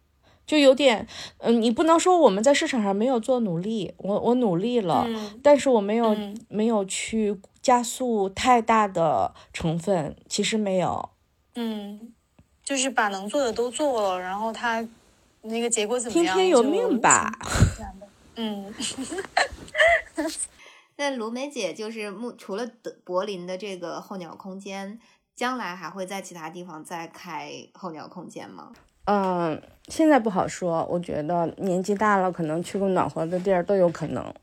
[0.53, 1.07] 就有点，
[1.39, 5.03] 嗯，你不能说我们在市场上没有做努力，我我努力了，
[5.41, 6.15] 但是我没有
[6.47, 11.09] 没有去加速太大的成分，其实没有，
[11.55, 12.13] 嗯，
[12.63, 14.87] 就是把能做的都做了，然后他
[15.41, 16.35] 那个结果怎么样？
[16.35, 17.31] 听天由命吧，
[18.37, 18.71] 嗯，
[20.97, 24.99] 那卢梅姐就是目除了德柏林的这个候鸟空间，
[25.35, 28.71] 将来还会在其他地方再开候鸟空间吗？
[29.05, 30.87] 嗯，现在不好说。
[30.89, 34.33] 我觉得年纪大了，可能去个暖和的地儿都有可能。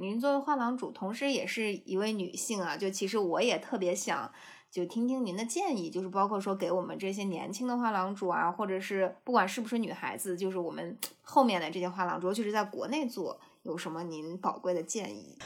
[0.00, 4.30] 您作为画廊主，同时也是一位女性啊，就其实我也特别想
[4.70, 15.36] 就听听您的建议，就是包括说给我们这些年轻的画廊主啊，或者是不管是不是女孩子，就是我们后面的这些画廊主，尤其是在国内做，有什么您宝贵的建议？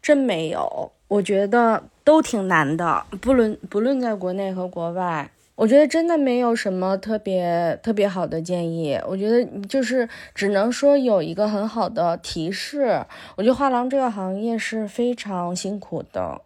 [0.00, 1.82] 真没有，我觉得。
[2.02, 5.30] 都挺难的，不论不论在国内和国外。
[5.56, 13.04] 我觉得真的没有什么特别特别好的建议，我觉得就是只能说有一个很好的提示。
[13.36, 16.40] 我觉得画廊这个行业是非常辛苦的，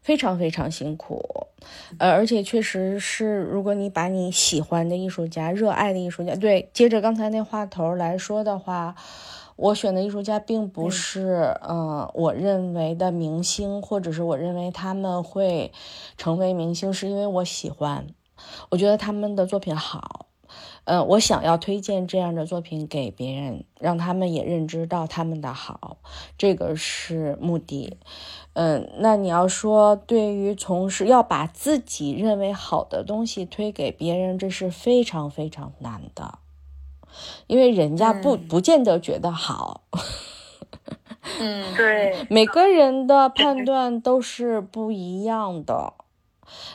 [0.00, 1.48] 非常非常辛苦，
[1.98, 8.94] 呃，而且确实是，如果你把你喜欢的艺术家、热爱的艺术家，对，接着刚才那话头来说的话，
[9.56, 15.72] 我选的艺术家并不是，呃，我认为的明星，或者是我认为他们会
[16.16, 18.06] 成为明星，是因为我喜欢。
[18.70, 20.26] 我觉得他们的作品好，
[20.84, 25.98] 嗯，我想要推荐这样的作品给别人，让他们也认知到他们的好，
[26.38, 27.96] 这个是目的。
[28.54, 36.38] 嗯，那你要说对于从事要把自己认为好的东西推给别人，这是非常非常难的，
[37.46, 39.82] 因为人家不不见得觉得好。
[41.40, 45.92] 嗯， 对，每个人的判断都是不一样的。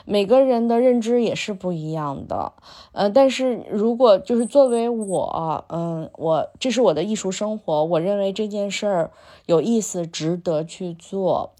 [0.04, 2.52] 每个人的认知也是不一样的，
[2.92, 9.10] 呃，但是如果就是作为我，嗯，我这是我的艺术生活，我认为这件事儿
[9.46, 11.52] 有意思，值得去做，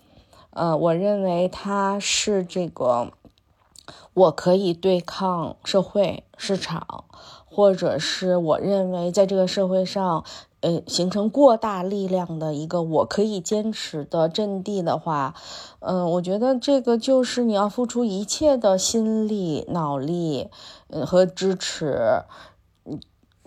[0.50, 3.12] 呃，我认为它是这个，
[4.14, 7.04] 我可以对抗社会市场，
[7.44, 10.24] 或者是我认为在这个社会上。
[10.62, 15.34] 呃，形成过大力量的一个我可以坚持的阵地的话，
[15.80, 20.48] 嗯，我觉得这个就是你要付出一切的心力、脑力，
[20.88, 22.22] 嗯和支持，
[22.84, 23.00] 嗯，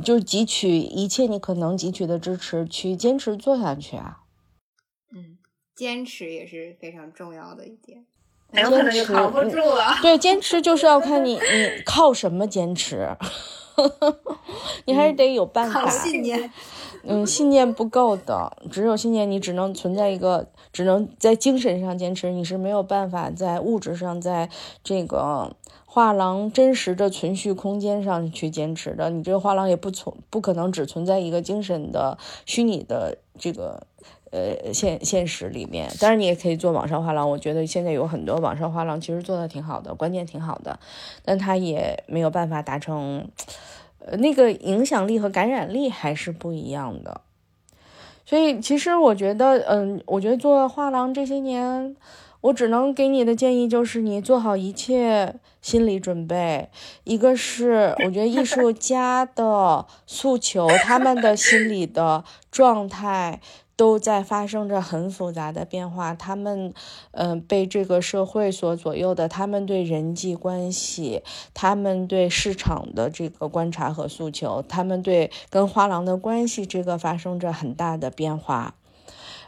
[0.04, 4.20] 就是汲取一切你可能汲取的支持，去坚持做下去啊。
[5.16, 5.38] 嗯，
[5.74, 8.06] 坚持也是非常重要的一点，
[8.52, 9.96] 很有可能就扛不住了。
[10.02, 13.16] 对，坚持就是要看你你靠什么坚持，
[14.86, 15.82] 你还是得有办法。
[15.82, 16.52] 靠信念。
[17.08, 24.50] 嗯，信念不够的，只有信念，你只能存在一个，只能在精神上坚持，你是没有办法在物质上，在
[24.84, 25.56] 这个
[25.86, 29.12] 画廊真实的存续空间上去坚持的。
[29.12, 32.18] 你这个画廊也不存，不可能只存在一个精神的
[32.48, 33.86] 虚拟的这个
[34.36, 35.90] 呃现现实里面。
[36.00, 40.80] 当然，你也可以做网上画廊，我觉得现在有很多网上画廊其实做的挺好的，关键挺好的，
[41.24, 43.30] 但它也没有办法达成。
[44.08, 47.22] 呃，那个影响力和感染力还是不一样的，
[48.24, 51.96] 所以其实我觉得，嗯，我觉得做画廊这些年，
[52.42, 56.70] 我只能给你的建议就是，你做好一切心理准备。
[57.04, 63.42] 一个是，我觉得艺术家的诉求，他们的心理的状态。
[63.78, 66.74] 都在发生着很复杂的变化，他们，
[67.12, 71.22] 嗯，被这个社会所左右的，他们对人际关系，
[71.54, 78.76] 他们对市场的这个观察和诉求，他们对跟画廊的关系，这个发生着很大的变化，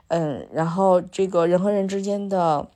[0.09, 2.67] 嗯，然后这个人和人之间的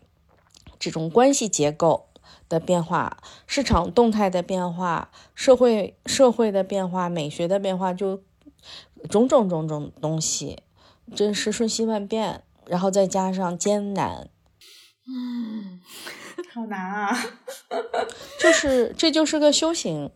[0.80, 2.06] 这种关系结构
[2.48, 8.22] 的变化，市场动态的变化，社会社会的变化，美学的变化，就
[9.10, 10.64] 种种种种东西。
[11.16, 14.30] 真是瞬息万变，然后再加上艰难，
[15.08, 15.82] 嗯，
[16.54, 17.18] 好难啊！
[18.40, 20.12] 就是这就是个修行，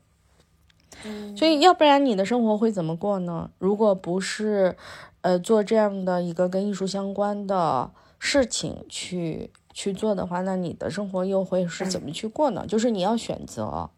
[1.38, 3.52] 所以要不然你的生活会怎么过呢？
[3.58, 4.78] 如果不是
[5.22, 12.66] 呃做这样的一个跟艺术相关的事情去去做的话，那你的生活又会是怎么去过呢？
[12.66, 13.90] 就是你要选择，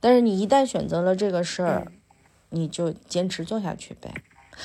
[0.00, 1.92] 但是你一旦选择了这个事儿，
[2.50, 4.12] 你就坚持做下去呗。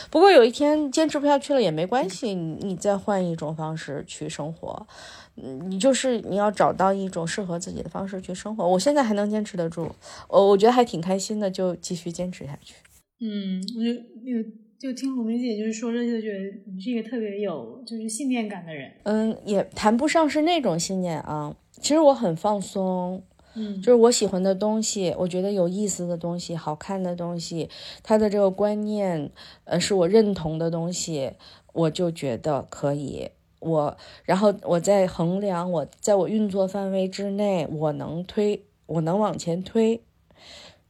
[0.09, 4.87] 不过有一天坚持不下去了也没关系，你你再换一种方式去生活，
[5.35, 8.67] 嗯，你就是你要找到一种适合自己的方式去生活。
[8.67, 9.89] 我现在还能坚持得住，
[10.27, 12.75] 我我觉得还挺开心的，就继续坚持下去。
[13.21, 16.39] 嗯，我就就就听红梅姐就是说着就觉得
[16.73, 18.91] 你是一个特别有就是信念感的人。
[19.03, 23.21] 嗯，也谈不上是那种信念啊，其实我很放松。
[23.55, 27.69] 嗯，就是我喜欢的东西，我觉得有意思的东西，好看的东西，
[28.03, 29.31] 他的这个观念，
[29.63, 31.33] 呃，是我认同的东西，
[31.73, 33.29] 我就觉得可以。
[33.59, 40.01] 我，然后我在衡量我在我运作范围之内，我能推，我能往前推，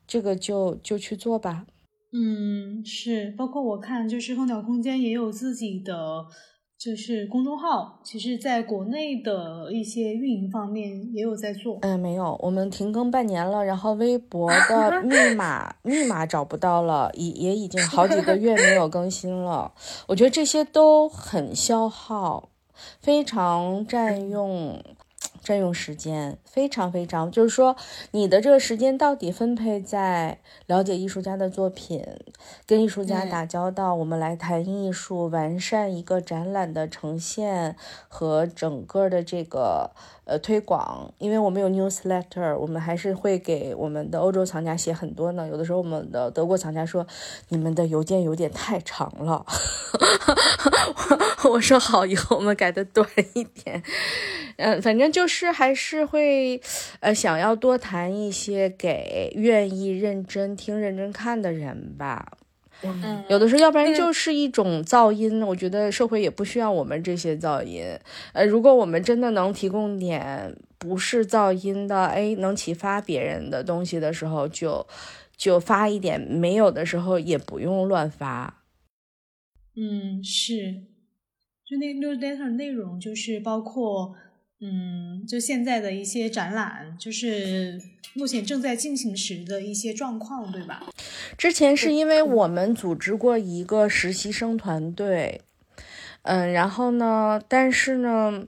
[0.06, 1.66] 这个就就去做吧。
[2.12, 6.26] 嗯，是，包括我看，就是蜂鸟空间也有自己的。
[6.80, 11.78] 就是公众号，其实在国内的一些运营方面也有在做。
[11.82, 19.74] 嗯，没有，我们停更半年了，然后微博的 密码密码找不到了，也也已经好几个月没有更新了。
[20.08, 22.48] 我觉得这些都很消耗，
[23.02, 24.82] 非常占用。
[25.42, 27.76] 占用时间非常非常，就是说
[28.12, 32.06] 你的这个时间到底分配在了解艺术家的作品，
[32.66, 37.76] 跟艺术家打交道，我们来谈艺术，完善一个展览的呈现
[38.08, 39.92] 和整个的这个
[40.30, 45.48] 呃推广，因为我们有 newsletter，我们还是会给我们的欧洲藏家写很多呢。
[45.48, 47.06] 有的时候我们的德国藏家说
[47.48, 49.44] 你们的邮件有点太长了，
[51.50, 53.82] 我说好，以后我们改的短一点。
[54.58, 56.62] 嗯，反正就是还是会，
[57.00, 62.34] 呃，想要多谈一些给愿意认真听、认真看的人吧。
[62.84, 65.42] 嗯，有的时候，要不然就是一种噪音。
[65.46, 67.84] 我觉得社会也不需要我们这些噪音。
[68.34, 74.86] 呃，如果我们真的能提供点不是噪音的，哎，能启发别人的东西的时候，就
[75.36, 78.64] 就发一点；没有的时候，也不用乱发。
[79.76, 80.84] 嗯，是，
[81.66, 84.16] 就那 newsletter 内容就是包括。
[84.62, 87.82] 嗯，就现在的一些展览，就是
[88.14, 90.88] 目前正在进行时的一些状况，对吧？
[91.38, 95.42] 之前是因为我们组织过一个实习生团队，
[96.24, 98.46] 嗯，然后呢，但是呢，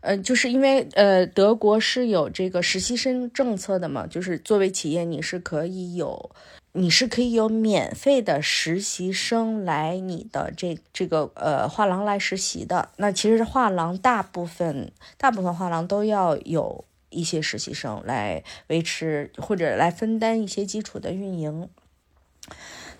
[0.00, 6.30] 呃，就是因为呃，德国是有这个实习生政策的嘛，就是作为企业你是可以有。
[6.76, 12.88] 你是可以有免费的实习生来你的这这个呃画廊来实习的。
[12.96, 21.68] 那其实画廊大部分大部分画廊都要有一些实习生来维持或者来分担一些基础的运营。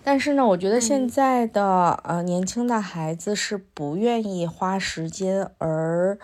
[0.05, 6.17] 但是呢，我觉得现在的呃年轻的孩子是不愿意花时间而。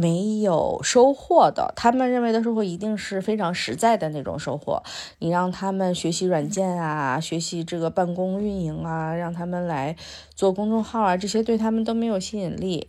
[0.00, 4.82] 没有收获的，他们认为的收获一定是非常实在的那种收获。
[5.18, 9.96] 你让他们学习软件啊，学习这个办公运营啊，让他们来
[10.34, 12.88] 做公众号啊，这些对他们都没有吸引力。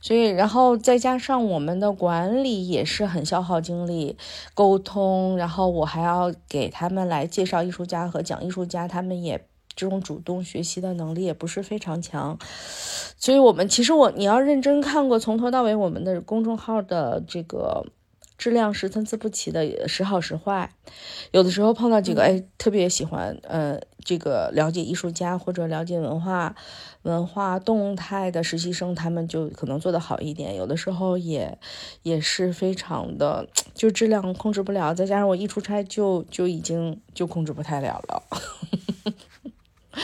[0.00, 4.16] 所以，然后再加上我们的管理也是很消耗精力，
[4.54, 9.46] 沟通，然后我还要给他们来介绍艺术家和讲艺术家，他们也。
[9.76, 12.36] 这种主动学习的能力也不是非常强，
[13.20, 17.86] 所以，我们其实我你要认真看过从头到尾我们的公众号的这个
[18.38, 20.72] 质量是参差不齐的，时好时坏。
[21.30, 26.56] 有的时候碰到几个哎特别喜欢，呃，这个了解艺术家或者了解文化
[27.02, 30.56] 文化动态的实习生，他们就可能做得好一点。
[30.56, 31.58] 有的时候也
[32.02, 34.94] 也是非常的，就质量控制不了。
[34.94, 38.22] 再加上我一出差就就已经就控制不太了了。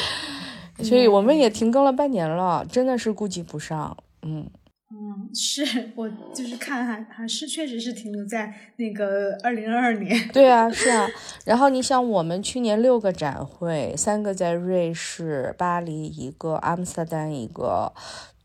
[0.83, 3.97] 所以我们也停更了半年了，真的是顾及不上。
[4.23, 4.49] 嗯
[4.89, 10.29] 嗯，是我就是看还还是确实是停留在那个二零二二年。
[10.33, 11.07] 对啊，是啊。
[11.45, 17.93] 然后你想，我们去年六个展会，三个在瑞士巴黎一个，阿姆斯特丹一个。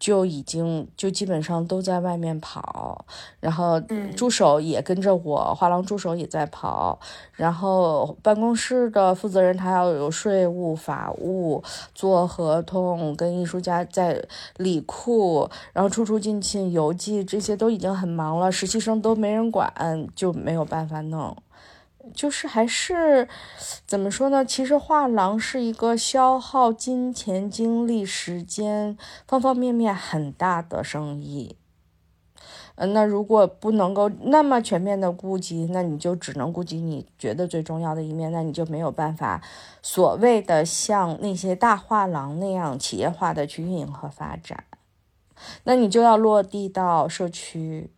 [0.01, 3.05] 就已经就基本上都在外面跑，
[3.39, 3.79] 然后
[4.17, 6.99] 助手也跟着我，画廊助手也在跑，
[7.33, 14.25] 然后办公室的负责人他要有税务、法务、做合同，跟艺术家在
[14.57, 19.71] 理库，然后出出进进邮寄这些都已经很忙了，实习生都没人管，
[20.15, 21.37] 就没有办法弄。
[22.13, 23.27] 就是还是
[23.85, 24.45] 怎么说呢？
[24.45, 28.97] 其实画廊是一个消耗金钱、精力、时间
[29.27, 31.55] 方方面面很大的生意。
[32.75, 39.41] 嗯，那如果不能够那么全面的顾及，那你就只能顾及你觉得最重要的一面，那你就没有办法
[39.81, 44.63] 所谓的像那些大画廊那样企业化的去运营和发展。
[45.63, 47.91] 那你就要落地到社区。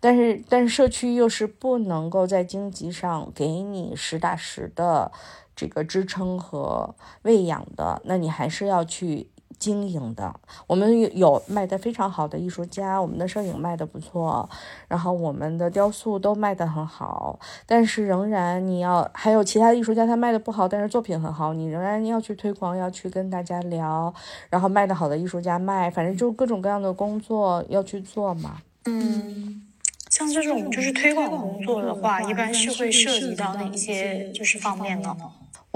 [0.00, 5.10] 但是，但是社区又是不能够在经济上给你实打实的
[5.54, 10.32] 这个支撑和喂养的，那你还是要去经营的。
[10.68, 14.48] 我们有卖的非常好的艺术家，我们的摄影卖的不错，
[14.86, 24.14] 然后我们的雕塑都卖的很好，但是仍然你要还有其他艺术家他卖的不好，但是作品很好，你仍然要去推广，要去跟大家聊，
[24.48, 28.58] 然后卖的好的艺术家卖，反正就各种各样的工作要去做嘛。
[28.84, 29.64] 嗯。
[30.10, 35.16] 像这种就是推广工作的话，一般是会涉及到哪些就是方面呢？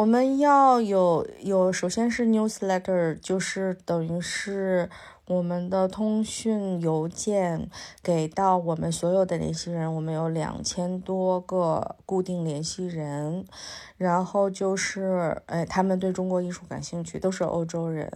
[0.03, 4.90] 我们要有有，首先是 newsletter，就是等于是
[5.28, 7.70] 我们的通讯邮件
[8.03, 13.44] 给到我们所有的联系人，我们有两千多个固定联系人，
[13.96, 18.11] 然后就是哎，他们对中国艺术感兴趣，都是欧洲人，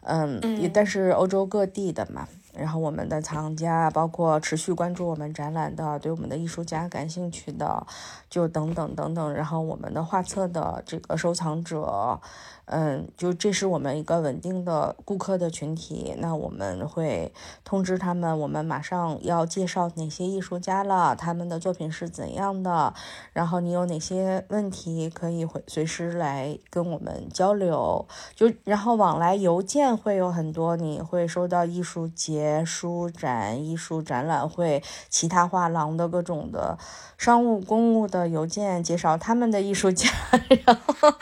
[0.00, 2.26] 嗯，也但是欧洲各地的嘛。
[2.54, 7.86] 然后我们的藏家，包括持续关注我们展览的，对我们的艺术家感兴趣的，
[8.28, 9.32] 就等等等等。
[9.32, 12.20] 然后我们的画册的这个收藏者。
[12.66, 17.32] 嗯，就这是我们一个稳定的顾客的群体，那我们会
[17.64, 22.94] 通知他们，我们马上要介绍哪些艺术家了，他们的作品是怎样的，
[23.32, 36.78] 然后你有哪些问题可以会随时来跟我们交流，就然后往来邮件会有很多，你会收到艺术节、书展、艺术展览会、其他画廊的各种的
[37.18, 40.08] 商务、公务的邮件，介绍他们的艺术家，
[40.64, 41.14] 然后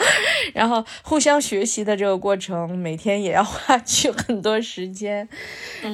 [0.55, 5.29] 然后互相学习的这个过程，每天也要花 去很多时间。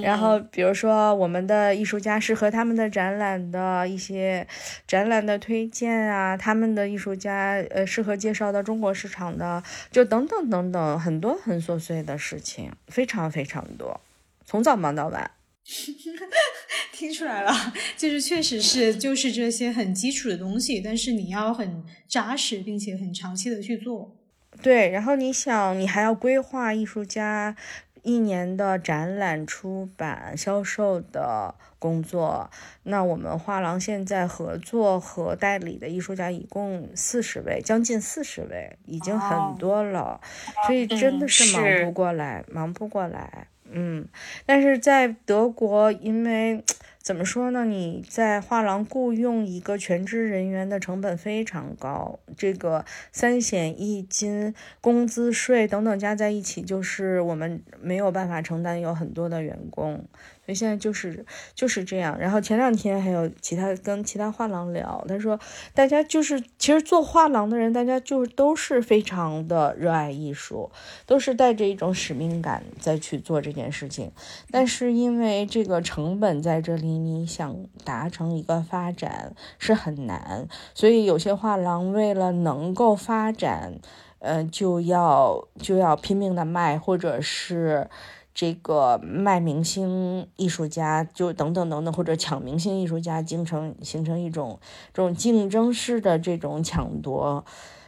[0.00, 4.46] 然后比如说我们的艺术家适合他们的展览的一些
[4.86, 9.60] 展览的推荐啊，他们的艺术家呃适合介绍到中国市场的，
[9.90, 14.00] 就等等等等，很多很琐碎的事情，非常非常多，
[14.44, 15.32] 从早忙到晚。
[16.92, 17.52] 听出来了，
[17.96, 24.16] 就是确实是就是这些很基础的东西，但是你要很扎实，并且很长期的去做。
[24.62, 27.54] 对，然后你想，你还要规划艺术家
[28.02, 32.50] 一年的展览、出版、销售的工作。
[32.84, 40.20] 那我们画廊现在合作和代理的艺术家一共四十位，将近四十位，已经很多了，
[40.66, 43.48] 所以真的是忙不过来，忙不过来。
[43.68, 44.06] 嗯，
[44.46, 46.62] 但是在德国，因为
[47.06, 47.64] 怎么说呢？
[47.64, 60.04] 你在画廊雇佣一个全职人员的成本非常高，这个三险一金、工资税等等加在一起，就是我们没有办法承担有很多的员工。
[60.46, 61.26] 所以现在就是
[61.56, 62.16] 就是这样。
[62.16, 65.38] 然后前两天还有其他跟其他画廊聊，他说
[65.74, 70.70] 大家就是其实做画廊的人，大家就都是非常的热爱艺术，
[71.04, 74.12] 都是带着一种使命感在去做这件事情。
[74.52, 83.80] 但是因为这个成本在这里，你想达成一个发展是很难，所以有些画廊为了能够发展，
[84.20, 87.90] 呃，就要就要拼命的卖，或者是。
[88.36, 94.60] 这个卖明星艺术家，就等等等等，或者抢明星艺术家，形成形成一种
[94.92, 97.42] 这种竞争式的这种抢夺，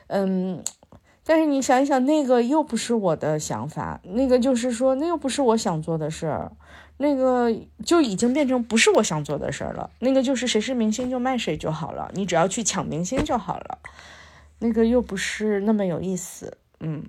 [0.07, 0.65] 嗯，
[1.23, 6.51] 但是你想一想，那个又不是我的想法，那个就是说，那又不是我想做的事儿，
[6.97, 13.77] 那个就已经变成不是我想做的事儿了，那个就是谁是明星就卖谁就好了，你只要去抢明星就好了，
[14.61, 17.05] 那个又不是那么有意思，嗯。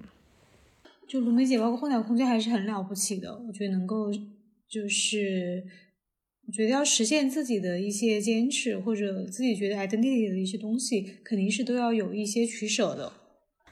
[1.09, 3.35] 就卢梅姐，包括后台空间还是很了不起的。
[3.47, 4.11] 我觉得能够，
[4.69, 5.65] 就是
[6.53, 13.11] 觉得要实现自己的一些坚持，或者自己觉得 identity 的一些东西，肯定是都要有一些取舍的。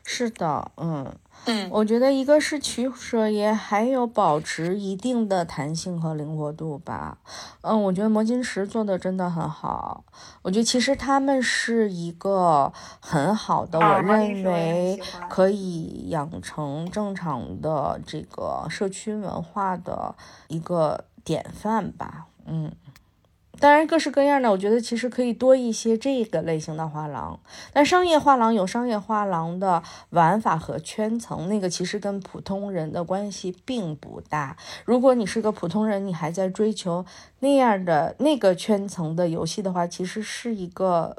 [0.03, 1.15] 是的，嗯
[1.45, 7.17] 嗯，我觉得一个是取舍，也还有保持一定的弹性和灵活度吧。
[7.61, 10.03] 嗯，我觉得魔晶石做的真的很好。
[10.41, 20.13] 我觉得其实他们是一个很好的，我认为可以养成正常的这个社区文化的
[20.49, 22.25] 一个典范吧。
[22.45, 22.71] 嗯。
[23.59, 27.39] 当然，各式各样的，我觉得其实可以多一些这个类型的画廊。
[27.73, 29.81] 但商业画廊有商业画廊的
[30.11, 34.55] 玩法和圈层，那个其实跟普通人的关系并不大。
[34.85, 37.03] 如果你是个普通人，你还在追求
[37.39, 41.17] 那样的那个圈层的游戏的话，其实是一个，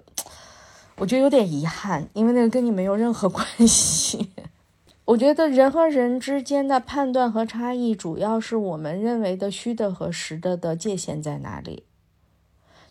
[0.99, 4.31] 我觉得有点遗憾，因为那个跟你没有任何关系。
[5.07, 11.83] 我觉得人和人之间的判断和差异，主要是我们认为的虚的和实的的界限在哪里。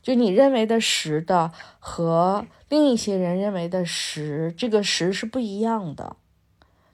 [0.08, 6.16] 就你认为的实的和另一些人认为的实，这个实是不一样的。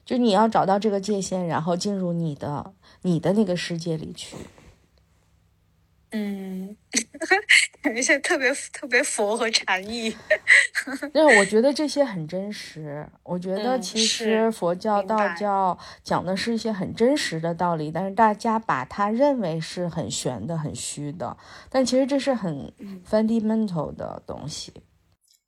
[0.04, 4.36] 就你要找到这个界限，然后进入你的你的那个世界里去。
[6.16, 6.76] 嗯，
[7.82, 10.14] 有一些特别特别佛和禅意。
[11.12, 13.04] 对，我觉得这些很真实。
[13.24, 21.36] 我觉得其实佛教、道教讲的是一些很真实的道理，但是大家把它认为是很玄的、很虚的。
[21.68, 22.72] 但其实这是很
[23.10, 24.72] fundamental 的东西。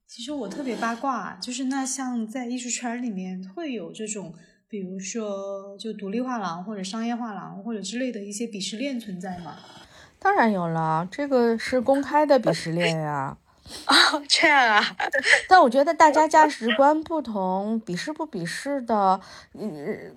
[0.09, 4.35] 其实我特别八卦，就是那像在艺术圈里面会有这种，
[4.69, 9.57] 比如说就独立画廊或者商业画廊或者之类的一些鄙视链存在吗？
[10.27, 13.37] 当然有了，这个是公开的鄙视链呀。
[13.87, 14.83] 哦，这样啊。
[15.49, 19.20] 但我觉得大家价值观不同，鄙视不鄙视的，
[19.53, 20.16] 嗯，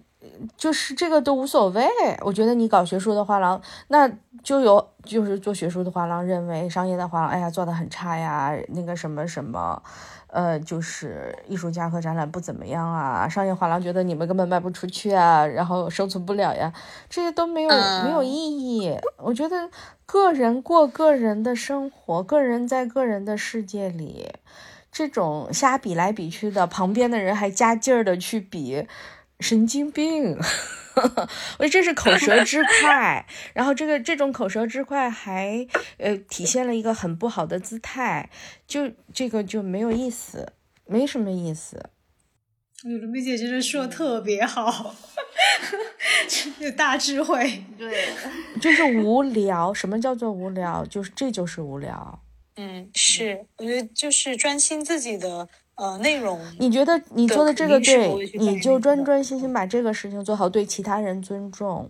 [0.58, 1.88] 就是这个都无所谓。
[2.22, 4.10] 我觉得你搞学术的画廊，那
[4.44, 9.80] 就有就是做学术的画廊认为商业的画廊，哎呀做的很差呀，那个什么什么。
[10.32, 16.72] 呃，就是艺术家和展览不怎么样啊，商业画廊觉得你们根本卖不出去啊，然后生存不了呀，
[17.10, 17.70] 这些都没有
[18.04, 18.96] 没有意义。
[19.18, 19.70] 我觉得
[20.06, 24.32] 个人过个人的生活，个人在个人的世界里，
[24.92, 28.88] 这种瞎比来比去的，旁边的人还加劲儿的去比，
[29.40, 30.38] 神经病。
[31.60, 35.66] 我觉得这是口舌之快， 然后这个这种口舌之快还
[35.98, 38.30] 呃体现了一个很不好的姿态，
[38.68, 40.54] 就这个就没有意思，
[40.86, 41.90] 没什么意思。
[42.84, 44.94] 卢梅姐真的说的特别好，
[46.60, 47.64] 有大智慧。
[47.78, 48.10] 对，
[48.60, 49.74] 就是无聊。
[49.74, 50.86] 什么叫做无聊？
[50.86, 52.22] 就是这就是无聊。
[52.56, 55.48] 嗯，是，我觉得就是专心自己的。
[55.80, 61.90] 呃，内容你觉得你做的这个对，你就专专心心把这个事情做好，对其他人尊重。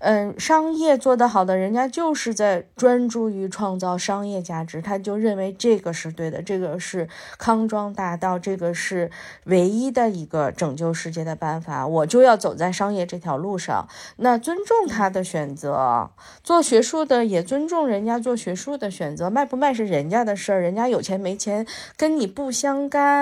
[0.00, 7.08] 嗯，商业做得好的人家就是在专注于创造商业价值，他就认为这个是对的，这个是
[7.38, 9.10] 康庄大道，这个是
[9.44, 13.88] 唯一的一个拯救世界的办法，我就要走在商业这条路上。
[14.16, 16.10] 那尊重他的选择，
[16.44, 21.66] 做学术的也尊重人家做学术的选择，卖不卖是人家的事儿，人家有钱没钱
[21.96, 23.21] 跟你不相干。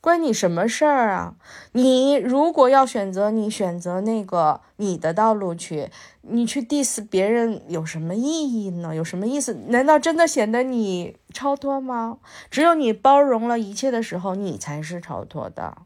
[0.00, 1.34] 关你什么事儿啊？
[1.72, 5.90] 你如果要选择，你选择那个你的道路去，
[6.22, 8.94] 你去 diss 别人有什么意义呢？
[8.94, 9.52] 有什么意思？
[9.68, 12.18] 难道真的显得你超脱吗？
[12.48, 15.78] 只有你包容了一切的时候，你才是超脱的。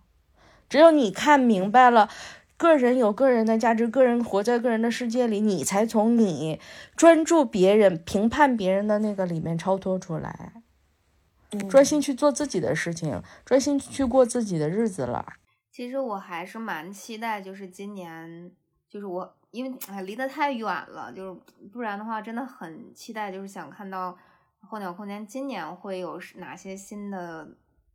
[0.69, 2.09] 只有你看明白了，
[2.59, 6.61] 个人有个人的价值，个人活在个人的世界里，你才从你
[6.95, 10.62] 专注别人、评判别人的那个里面超脱出来。
[11.69, 15.25] 专心去做自己的事情，专心去过自己的日子了。
[15.71, 18.51] 其实我还是蛮期待，就是今年，
[18.89, 21.41] 就是我因为哎离得太远了，就是
[21.73, 24.17] 不然的话，真的很期待，就是想看到
[24.61, 27.49] 候鸟空间今年会有哪些新的。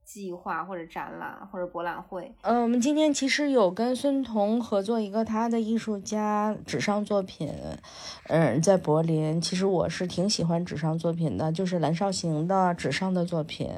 [0.07, 7.51] 计划或者展览或者博览会，嗯，我们今天其实有跟孙彤合作一个他的艺术家纸上作品，
[8.29, 9.41] 嗯，在柏林。
[9.41, 13.69] 其实我是挺喜欢纸上作品的，就是蓝少行的纸上的作品，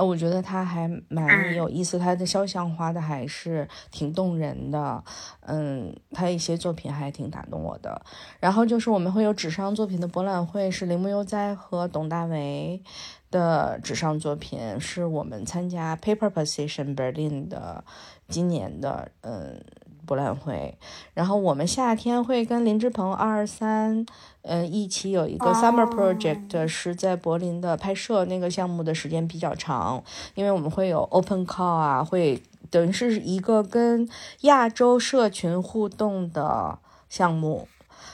[0.00, 5.04] 呃，我觉得他还蛮有意思，他的肖像画的还是挺动人的，
[5.42, 8.00] 嗯，他一些作品还挺打动我的。
[8.40, 12.82] 然后就是我们会有纸上作品的博览会，是铃木悠哉和董大为
[13.30, 17.84] 的纸上作品，是我们参加 Paper Position Berlin 的
[18.26, 19.62] 今年的嗯
[20.06, 20.78] 博览会。
[21.12, 24.06] 然后我们夏天会跟林志鹏二三。
[24.42, 30.02] 嗯一期有一个 summer project 是在柏林的拍摄那个项目的时间比较长
[30.34, 34.08] 因为我们会有 open call 啊会等于是一个跟
[34.42, 36.78] 亚洲社群互动的
[37.08, 37.66] 项目。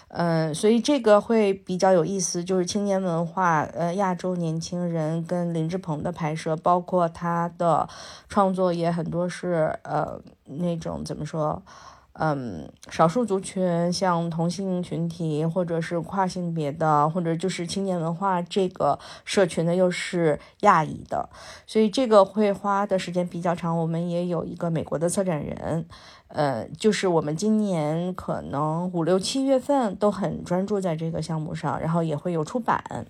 [0.09, 7.89] 嗯所以这个会比较有意思就是青年文化呃亚洲年轻人跟林志鹏的拍摄包括他的
[8.29, 11.61] 创作也很多是呃那种怎么说
[12.19, 21.29] 嗯，少数族群，像同性群体，或者是跨性别的，或者就是青年文化这个社群的，又是亚裔的，
[21.67, 23.77] 所以这个会花的时间比较长。
[23.77, 25.87] 我们也有一个美国的策展人。
[26.29, 33.07] 呃，就是我们今年可能五六七月份都很专注在这个项目上，然后也会有出版，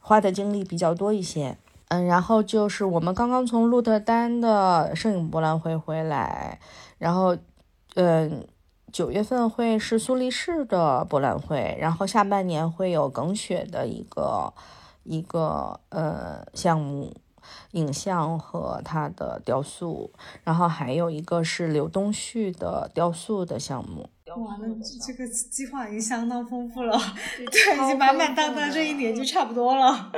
[0.00, 1.58] 花的精力比较多一些。
[1.88, 6.58] 嗯，然后就是我们刚刚从鹿特丹的摄影博览会回来，
[6.96, 7.36] 然后，
[7.94, 8.46] 嗯，
[8.92, 14.52] 九月份会是苏黎世的博览会，然后下半年会有耿雪的一个
[15.02, 17.14] 一个呃项目。
[17.72, 20.10] 影像和他的雕塑，
[20.44, 24.08] 然后还有一个是刘东旭的雕塑的项目。
[24.34, 24.66] 哇，那
[25.06, 26.98] 这个计划已经相当丰富了，
[27.52, 30.10] 对， 已经满满当当这一年就差不多了。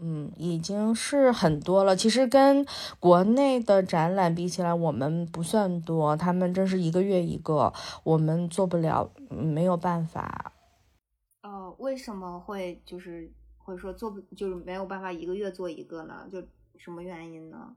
[0.00, 1.94] 嗯，已经是很多了。
[1.94, 2.66] 其实跟
[2.98, 6.16] 国内的展览比起来，我们不算多。
[6.16, 7.72] 他们真是一个月一个，
[8.02, 10.52] 我们做不了，没有办法。
[11.42, 13.32] 呃，为什么会就是？
[13.66, 16.28] 会说做不就是没有办法一个月做一个呢？
[16.30, 16.38] 就
[16.76, 17.74] 什么原因呢？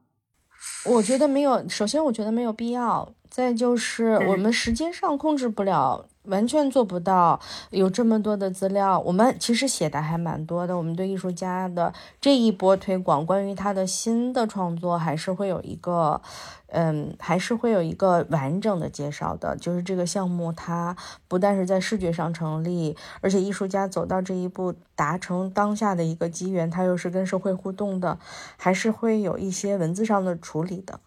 [0.84, 6.06] 我觉得没有，首先我觉得没有必要，再就是我们时间上控制不了。
[6.24, 10.76] 完全做不到有这么多的资料，我们其实写的还蛮多的。
[10.76, 16.20] 我们对艺术家的这一波推广，关于他的新的创作，还是会有一个，
[16.66, 19.56] 嗯，还是会有一个完整的介绍的。
[19.56, 20.94] 就是这个项目，它
[21.28, 28.18] 不但是在视觉上成立，而且艺术家走到这一步，达成当下的一个机缘，它又是跟社会互动的，
[28.58, 31.00] 还是会有一些文字上的处理的。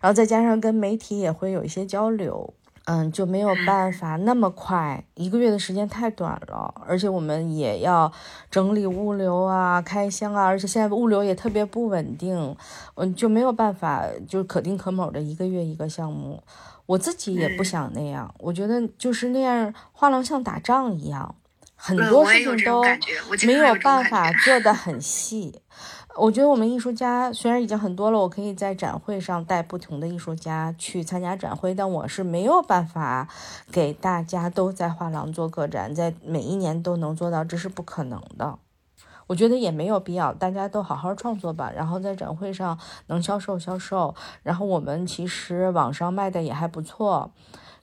[0.00, 2.54] 然后再加上跟媒体也会有一些交流。
[2.90, 8.10] 嗯，就没有办法那么快，一个月的时间太短了，而且我们也要
[8.50, 12.56] 整理物流啊、开箱啊，而且现在物流也特别不稳定，
[12.94, 16.42] 嗯，就没有办法，就可丁可卯的一个月一个项目。
[16.86, 21.34] 我自己也不想那样，我觉得就是那样，画廊像打仗一样，
[21.76, 22.82] 很多事情都
[23.46, 25.60] 没有办法做得很细。
[26.20, 33.28] 我觉得我们艺术家虽然已经很多了，我可以在展会上带不同的艺术家去参加展会，但我是没有办法
[33.70, 38.58] 给大家都在画廊做个展，在每一年都能做到，这是不可能的。
[39.28, 47.30] 我觉得也没有必要，大家都好好创作吧，然后在展会上能销售销售，然后我们其实网上卖的也还不错。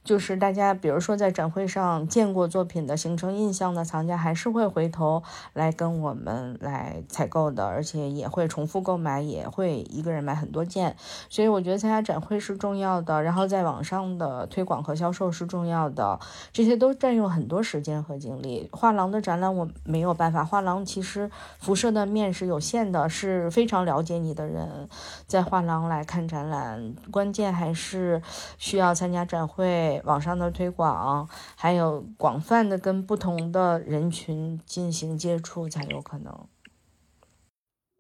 [0.06, 10.96] 就是大家，比如说在展会上见过作品的、形成印象的藏家，还是会回头来跟我们来采购的，而且也会重复购买，也会一个人买很多件。
[11.28, 16.20] 所以我觉得参加展会是重要的，然后在网上的推广和销售是重要的，
[16.54, 18.70] 这些都占用很多时间和精力。
[18.72, 24.88] 画廊的展览我没有办法，画廊其实辐射的面是有限的，是非常了解你的人
[25.26, 28.22] 在画廊来看展览，关键还是
[28.60, 29.95] 需要参加展会。
[30.04, 36.48] 网上的推广，还有广泛的跟不同的人群进行接触才有可能。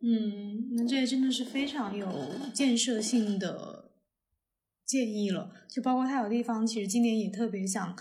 [0.01, 2.07] 嗯，那这真的是非常有
[2.53, 3.91] 建设性的
[4.85, 5.51] 建议了。
[5.67, 7.95] 就包括他有地方，其实今年也特别想，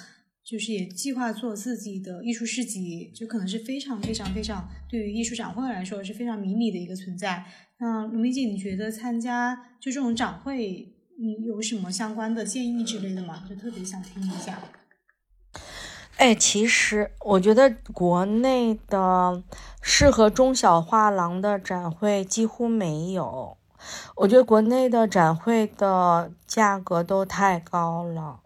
[0.45, 7.47] 就是也计划做自己的艺术市集，就可能是非常非常非常对于艺术展会来说是非常迷你的一个存在。
[7.79, 10.94] 那卢明姐，你觉得参加就这种展会？
[11.19, 13.45] 你有什么相关的建议之类的吗？
[13.49, 14.59] 就特别想听一下。
[16.17, 19.43] 哎，其实我觉得国内的
[19.83, 23.57] 适合中小画廊的展会几乎没有。
[24.17, 28.41] 我觉得国内的展会的价格都太高了。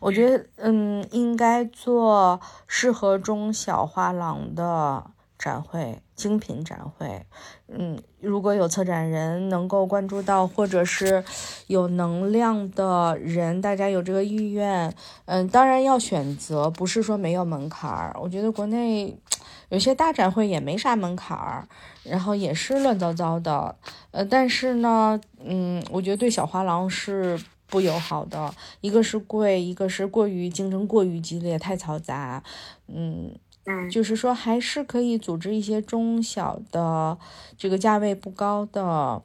[0.00, 5.10] 我觉得，嗯，应该做适合中小画廊的
[5.42, 7.26] 展会，精品展会。
[7.66, 11.24] 嗯，如果有策展人能够关注到，或者是
[11.66, 18.16] 有能量的人，大家有这个意愿，嗯，当然要选择，不是说没有门槛儿。
[18.22, 19.18] 我觉得国内
[19.70, 21.66] 有些大展会也没啥门槛儿，
[22.04, 23.74] 然后也是乱糟糟的，
[24.12, 27.36] 呃，但是呢，嗯，我觉得对小画廊是
[27.66, 32.44] 不友好的，一个是贵，一个是过于竞争过于激烈，太嘈杂，
[32.86, 33.34] 嗯。
[33.64, 37.16] 嗯，就是说，还是可以组织一些中小的，
[37.56, 39.22] 这个价位不高的，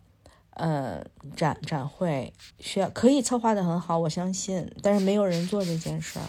[0.52, 1.04] 呃，
[1.36, 4.72] 展展会，需要可以策划的很好，我相信。
[4.84, 6.26] 但是没有人做这件事儿。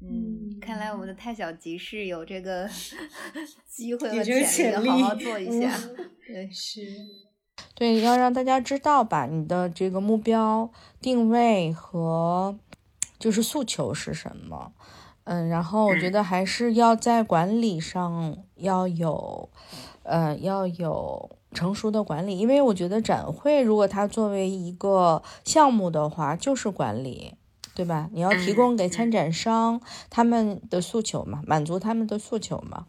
[0.00, 2.70] 嗯，看来我们的太小集市有这个
[3.66, 5.76] 机会和潜力，好好做一下。
[6.24, 6.80] 对，是，
[7.74, 10.70] 对，要让大家知道吧，你的这个目标
[11.00, 12.56] 定位和
[13.18, 14.72] 就是诉求是什么。
[15.30, 19.50] 嗯，然后我觉得还是要在管理上要有，
[20.02, 27.34] 呃，要有成熟的管理，因为我觉得展会如果它作为一个项目的话，就是管理，
[27.74, 28.08] 对吧？
[28.14, 32.86] 你要提供给参展商他们的诉求嘛，满足他们的诉求嘛。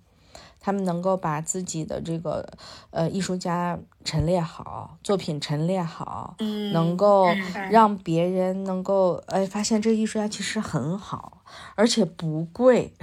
[0.60, 2.48] 他们能够把自己的这个
[2.92, 6.36] 呃艺术家陈列好，作品陈列好，
[6.74, 7.28] 能够
[7.70, 11.42] 让别人能够哎发现这个艺术家其实很好，
[11.76, 12.94] 而且不贵，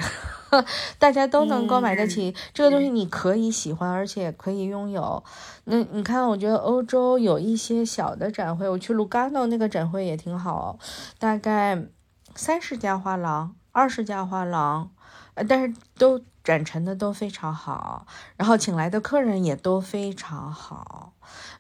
[0.99, 5.25] 大家都能够买得起这个东西，你可以喜欢，而且可以拥有。
[5.65, 10.79] 那你看，我觉得欧洲有一些小的展会，我去卢甘诺那个展会也挺好，
[11.19, 11.87] 大概
[12.35, 14.91] 三十家画廊，二十家画廊。
[15.35, 21.13] 呃，但是都展陈的都非常好，然后请来的客人也都非常好，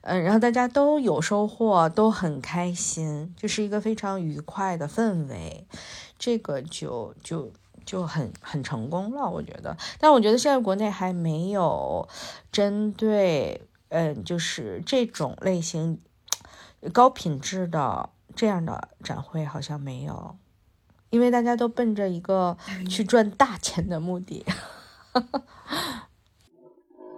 [0.02, 5.66] 嗯，然后大家都有收获，都很开心，就是一个非常愉快的氛围，
[6.16, 7.52] 这个就就
[7.84, 9.76] 就很很成功了，我觉得。
[9.98, 12.08] 但我觉得现在国内还没有
[12.52, 16.00] 针对，嗯，就是这种类型
[16.92, 20.36] 高品质的这样的展会，好像没有。
[21.10, 22.56] 因为大家都奔着一个
[22.88, 24.44] 去赚大钱的目的。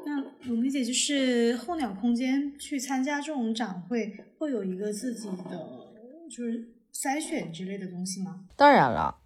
[0.05, 5.69] 那我理解就是候鸟空间去参加这种展会，会有一个自己的
[6.31, 8.41] 就是筛选之类的东西吗？
[8.57, 9.17] 当然了，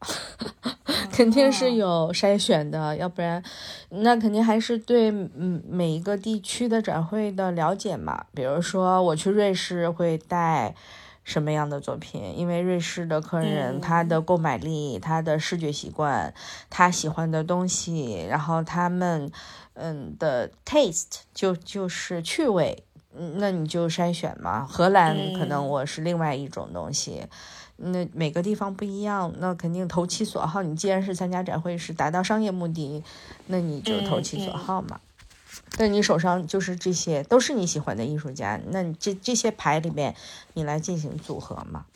[1.13, 3.43] 肯定是有筛选的，要不然
[3.91, 8.25] 那肯定还是对嗯每一个地区的展会的了解嘛。
[8.33, 10.75] 比如说我去瑞士会带。
[11.25, 12.37] 什么样的作品？
[12.37, 16.35] 因为瑞士的客人他的购买力、他的视觉习惯、
[16.69, 19.31] 他喜欢的东西，然后他们
[19.75, 22.85] 嗯的 taste 就就是趣味，
[23.37, 24.67] 那你就筛选嘛。
[24.67, 27.27] 荷兰可能我是另外一种东西，
[27.77, 30.63] 那每个地方不一样，那肯定投其所好。
[30.63, 33.03] 你既然是参加展会是达到商业目的，
[33.47, 35.01] 那你就投其所好嘛。
[35.79, 38.61] 那你手上就是这些，都是你喜欢的艺术家。
[38.71, 40.15] 那这这些牌里面，
[40.55, 41.87] 你来进行组合嘛？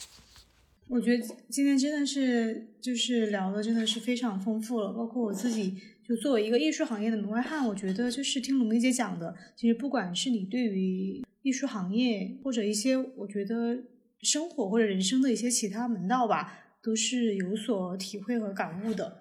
[0.88, 4.92] 我觉得今天真的是就是聊的真的是非常丰富了。
[4.92, 5.76] 包括我自己，
[6.09, 13.78] 就作为一个艺术行业的门外汉，我觉得就是听鲁梅姐讲的，其实不管是你对于艺术行业或者一些我觉得
[14.22, 16.52] 生活或者人生的一些其他门道吧，
[16.82, 19.18] 都是有所体会和感悟的。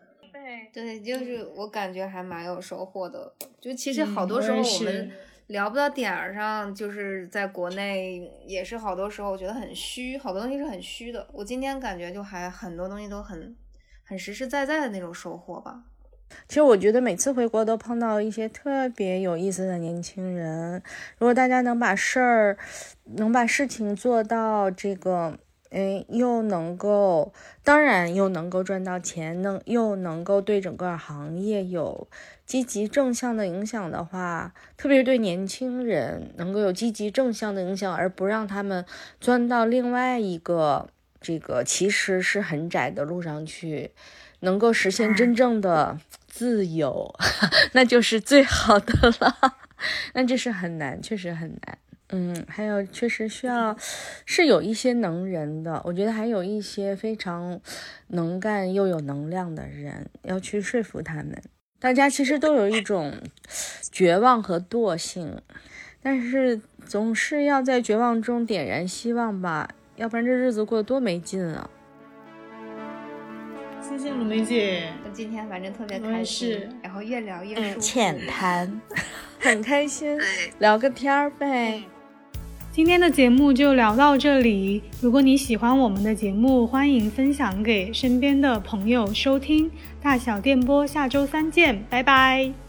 [0.76, 1.00] 对。
[1.00, 3.34] 就是我感觉还蛮有收获的。
[3.60, 5.12] 就其实好多时候我们
[5.48, 11.26] 聊不到点儿上，就是在国内也是好多时候我觉得很虚，好多东西是很虚的。
[11.32, 13.56] 我今天感觉就还很多东西都很
[14.04, 15.84] 很实实在在的那种收获吧。
[16.48, 20.82] 其实我觉得每次回国都碰到一些特别有意思的年轻人。
[21.20, 22.58] 如果大家能把事儿，
[23.04, 25.38] 能把事情做到这个，
[25.76, 32.08] 哎，又能够，当然又能够赚到钱，能又能够对整个行业有
[32.46, 38.86] 积极正向的影响的话，特别是对年轻人能够有积极正向的影响，而不让他们
[39.20, 40.88] 钻到另外一个
[41.20, 43.92] 这个其实是很窄的路上去。
[44.42, 45.98] 能够实现真正的
[46.28, 47.14] 自由，
[47.74, 49.58] 那就是最好的了。
[50.14, 51.78] 那这是很难，确实很难。
[52.10, 53.76] 嗯，还有确实需要
[54.26, 57.60] 是有一些能人的，我觉得还有一些非常
[58.10, 61.42] 能干又有能量的人要去说服他们。
[61.80, 63.14] 大家其实都有一种
[63.92, 65.42] 绝望和惰性，
[66.02, 71.70] 但是总是要在绝望中点燃希望吧，要不然这日子过得多没劲啊。
[73.82, 77.80] 谢谢鲁梅姐，我今天反正特别开心，然后越聊越舒服。
[77.80, 78.82] 浅谈，
[79.40, 80.20] 很开心，
[80.60, 81.84] 聊个天儿呗。
[82.76, 84.84] 今天的节目就聊到这里。
[85.00, 89.72] 如果你喜欢我们的节目，欢迎分享给身边的朋友收听。
[90.02, 92.65] 大小电波，下周三见，拜拜。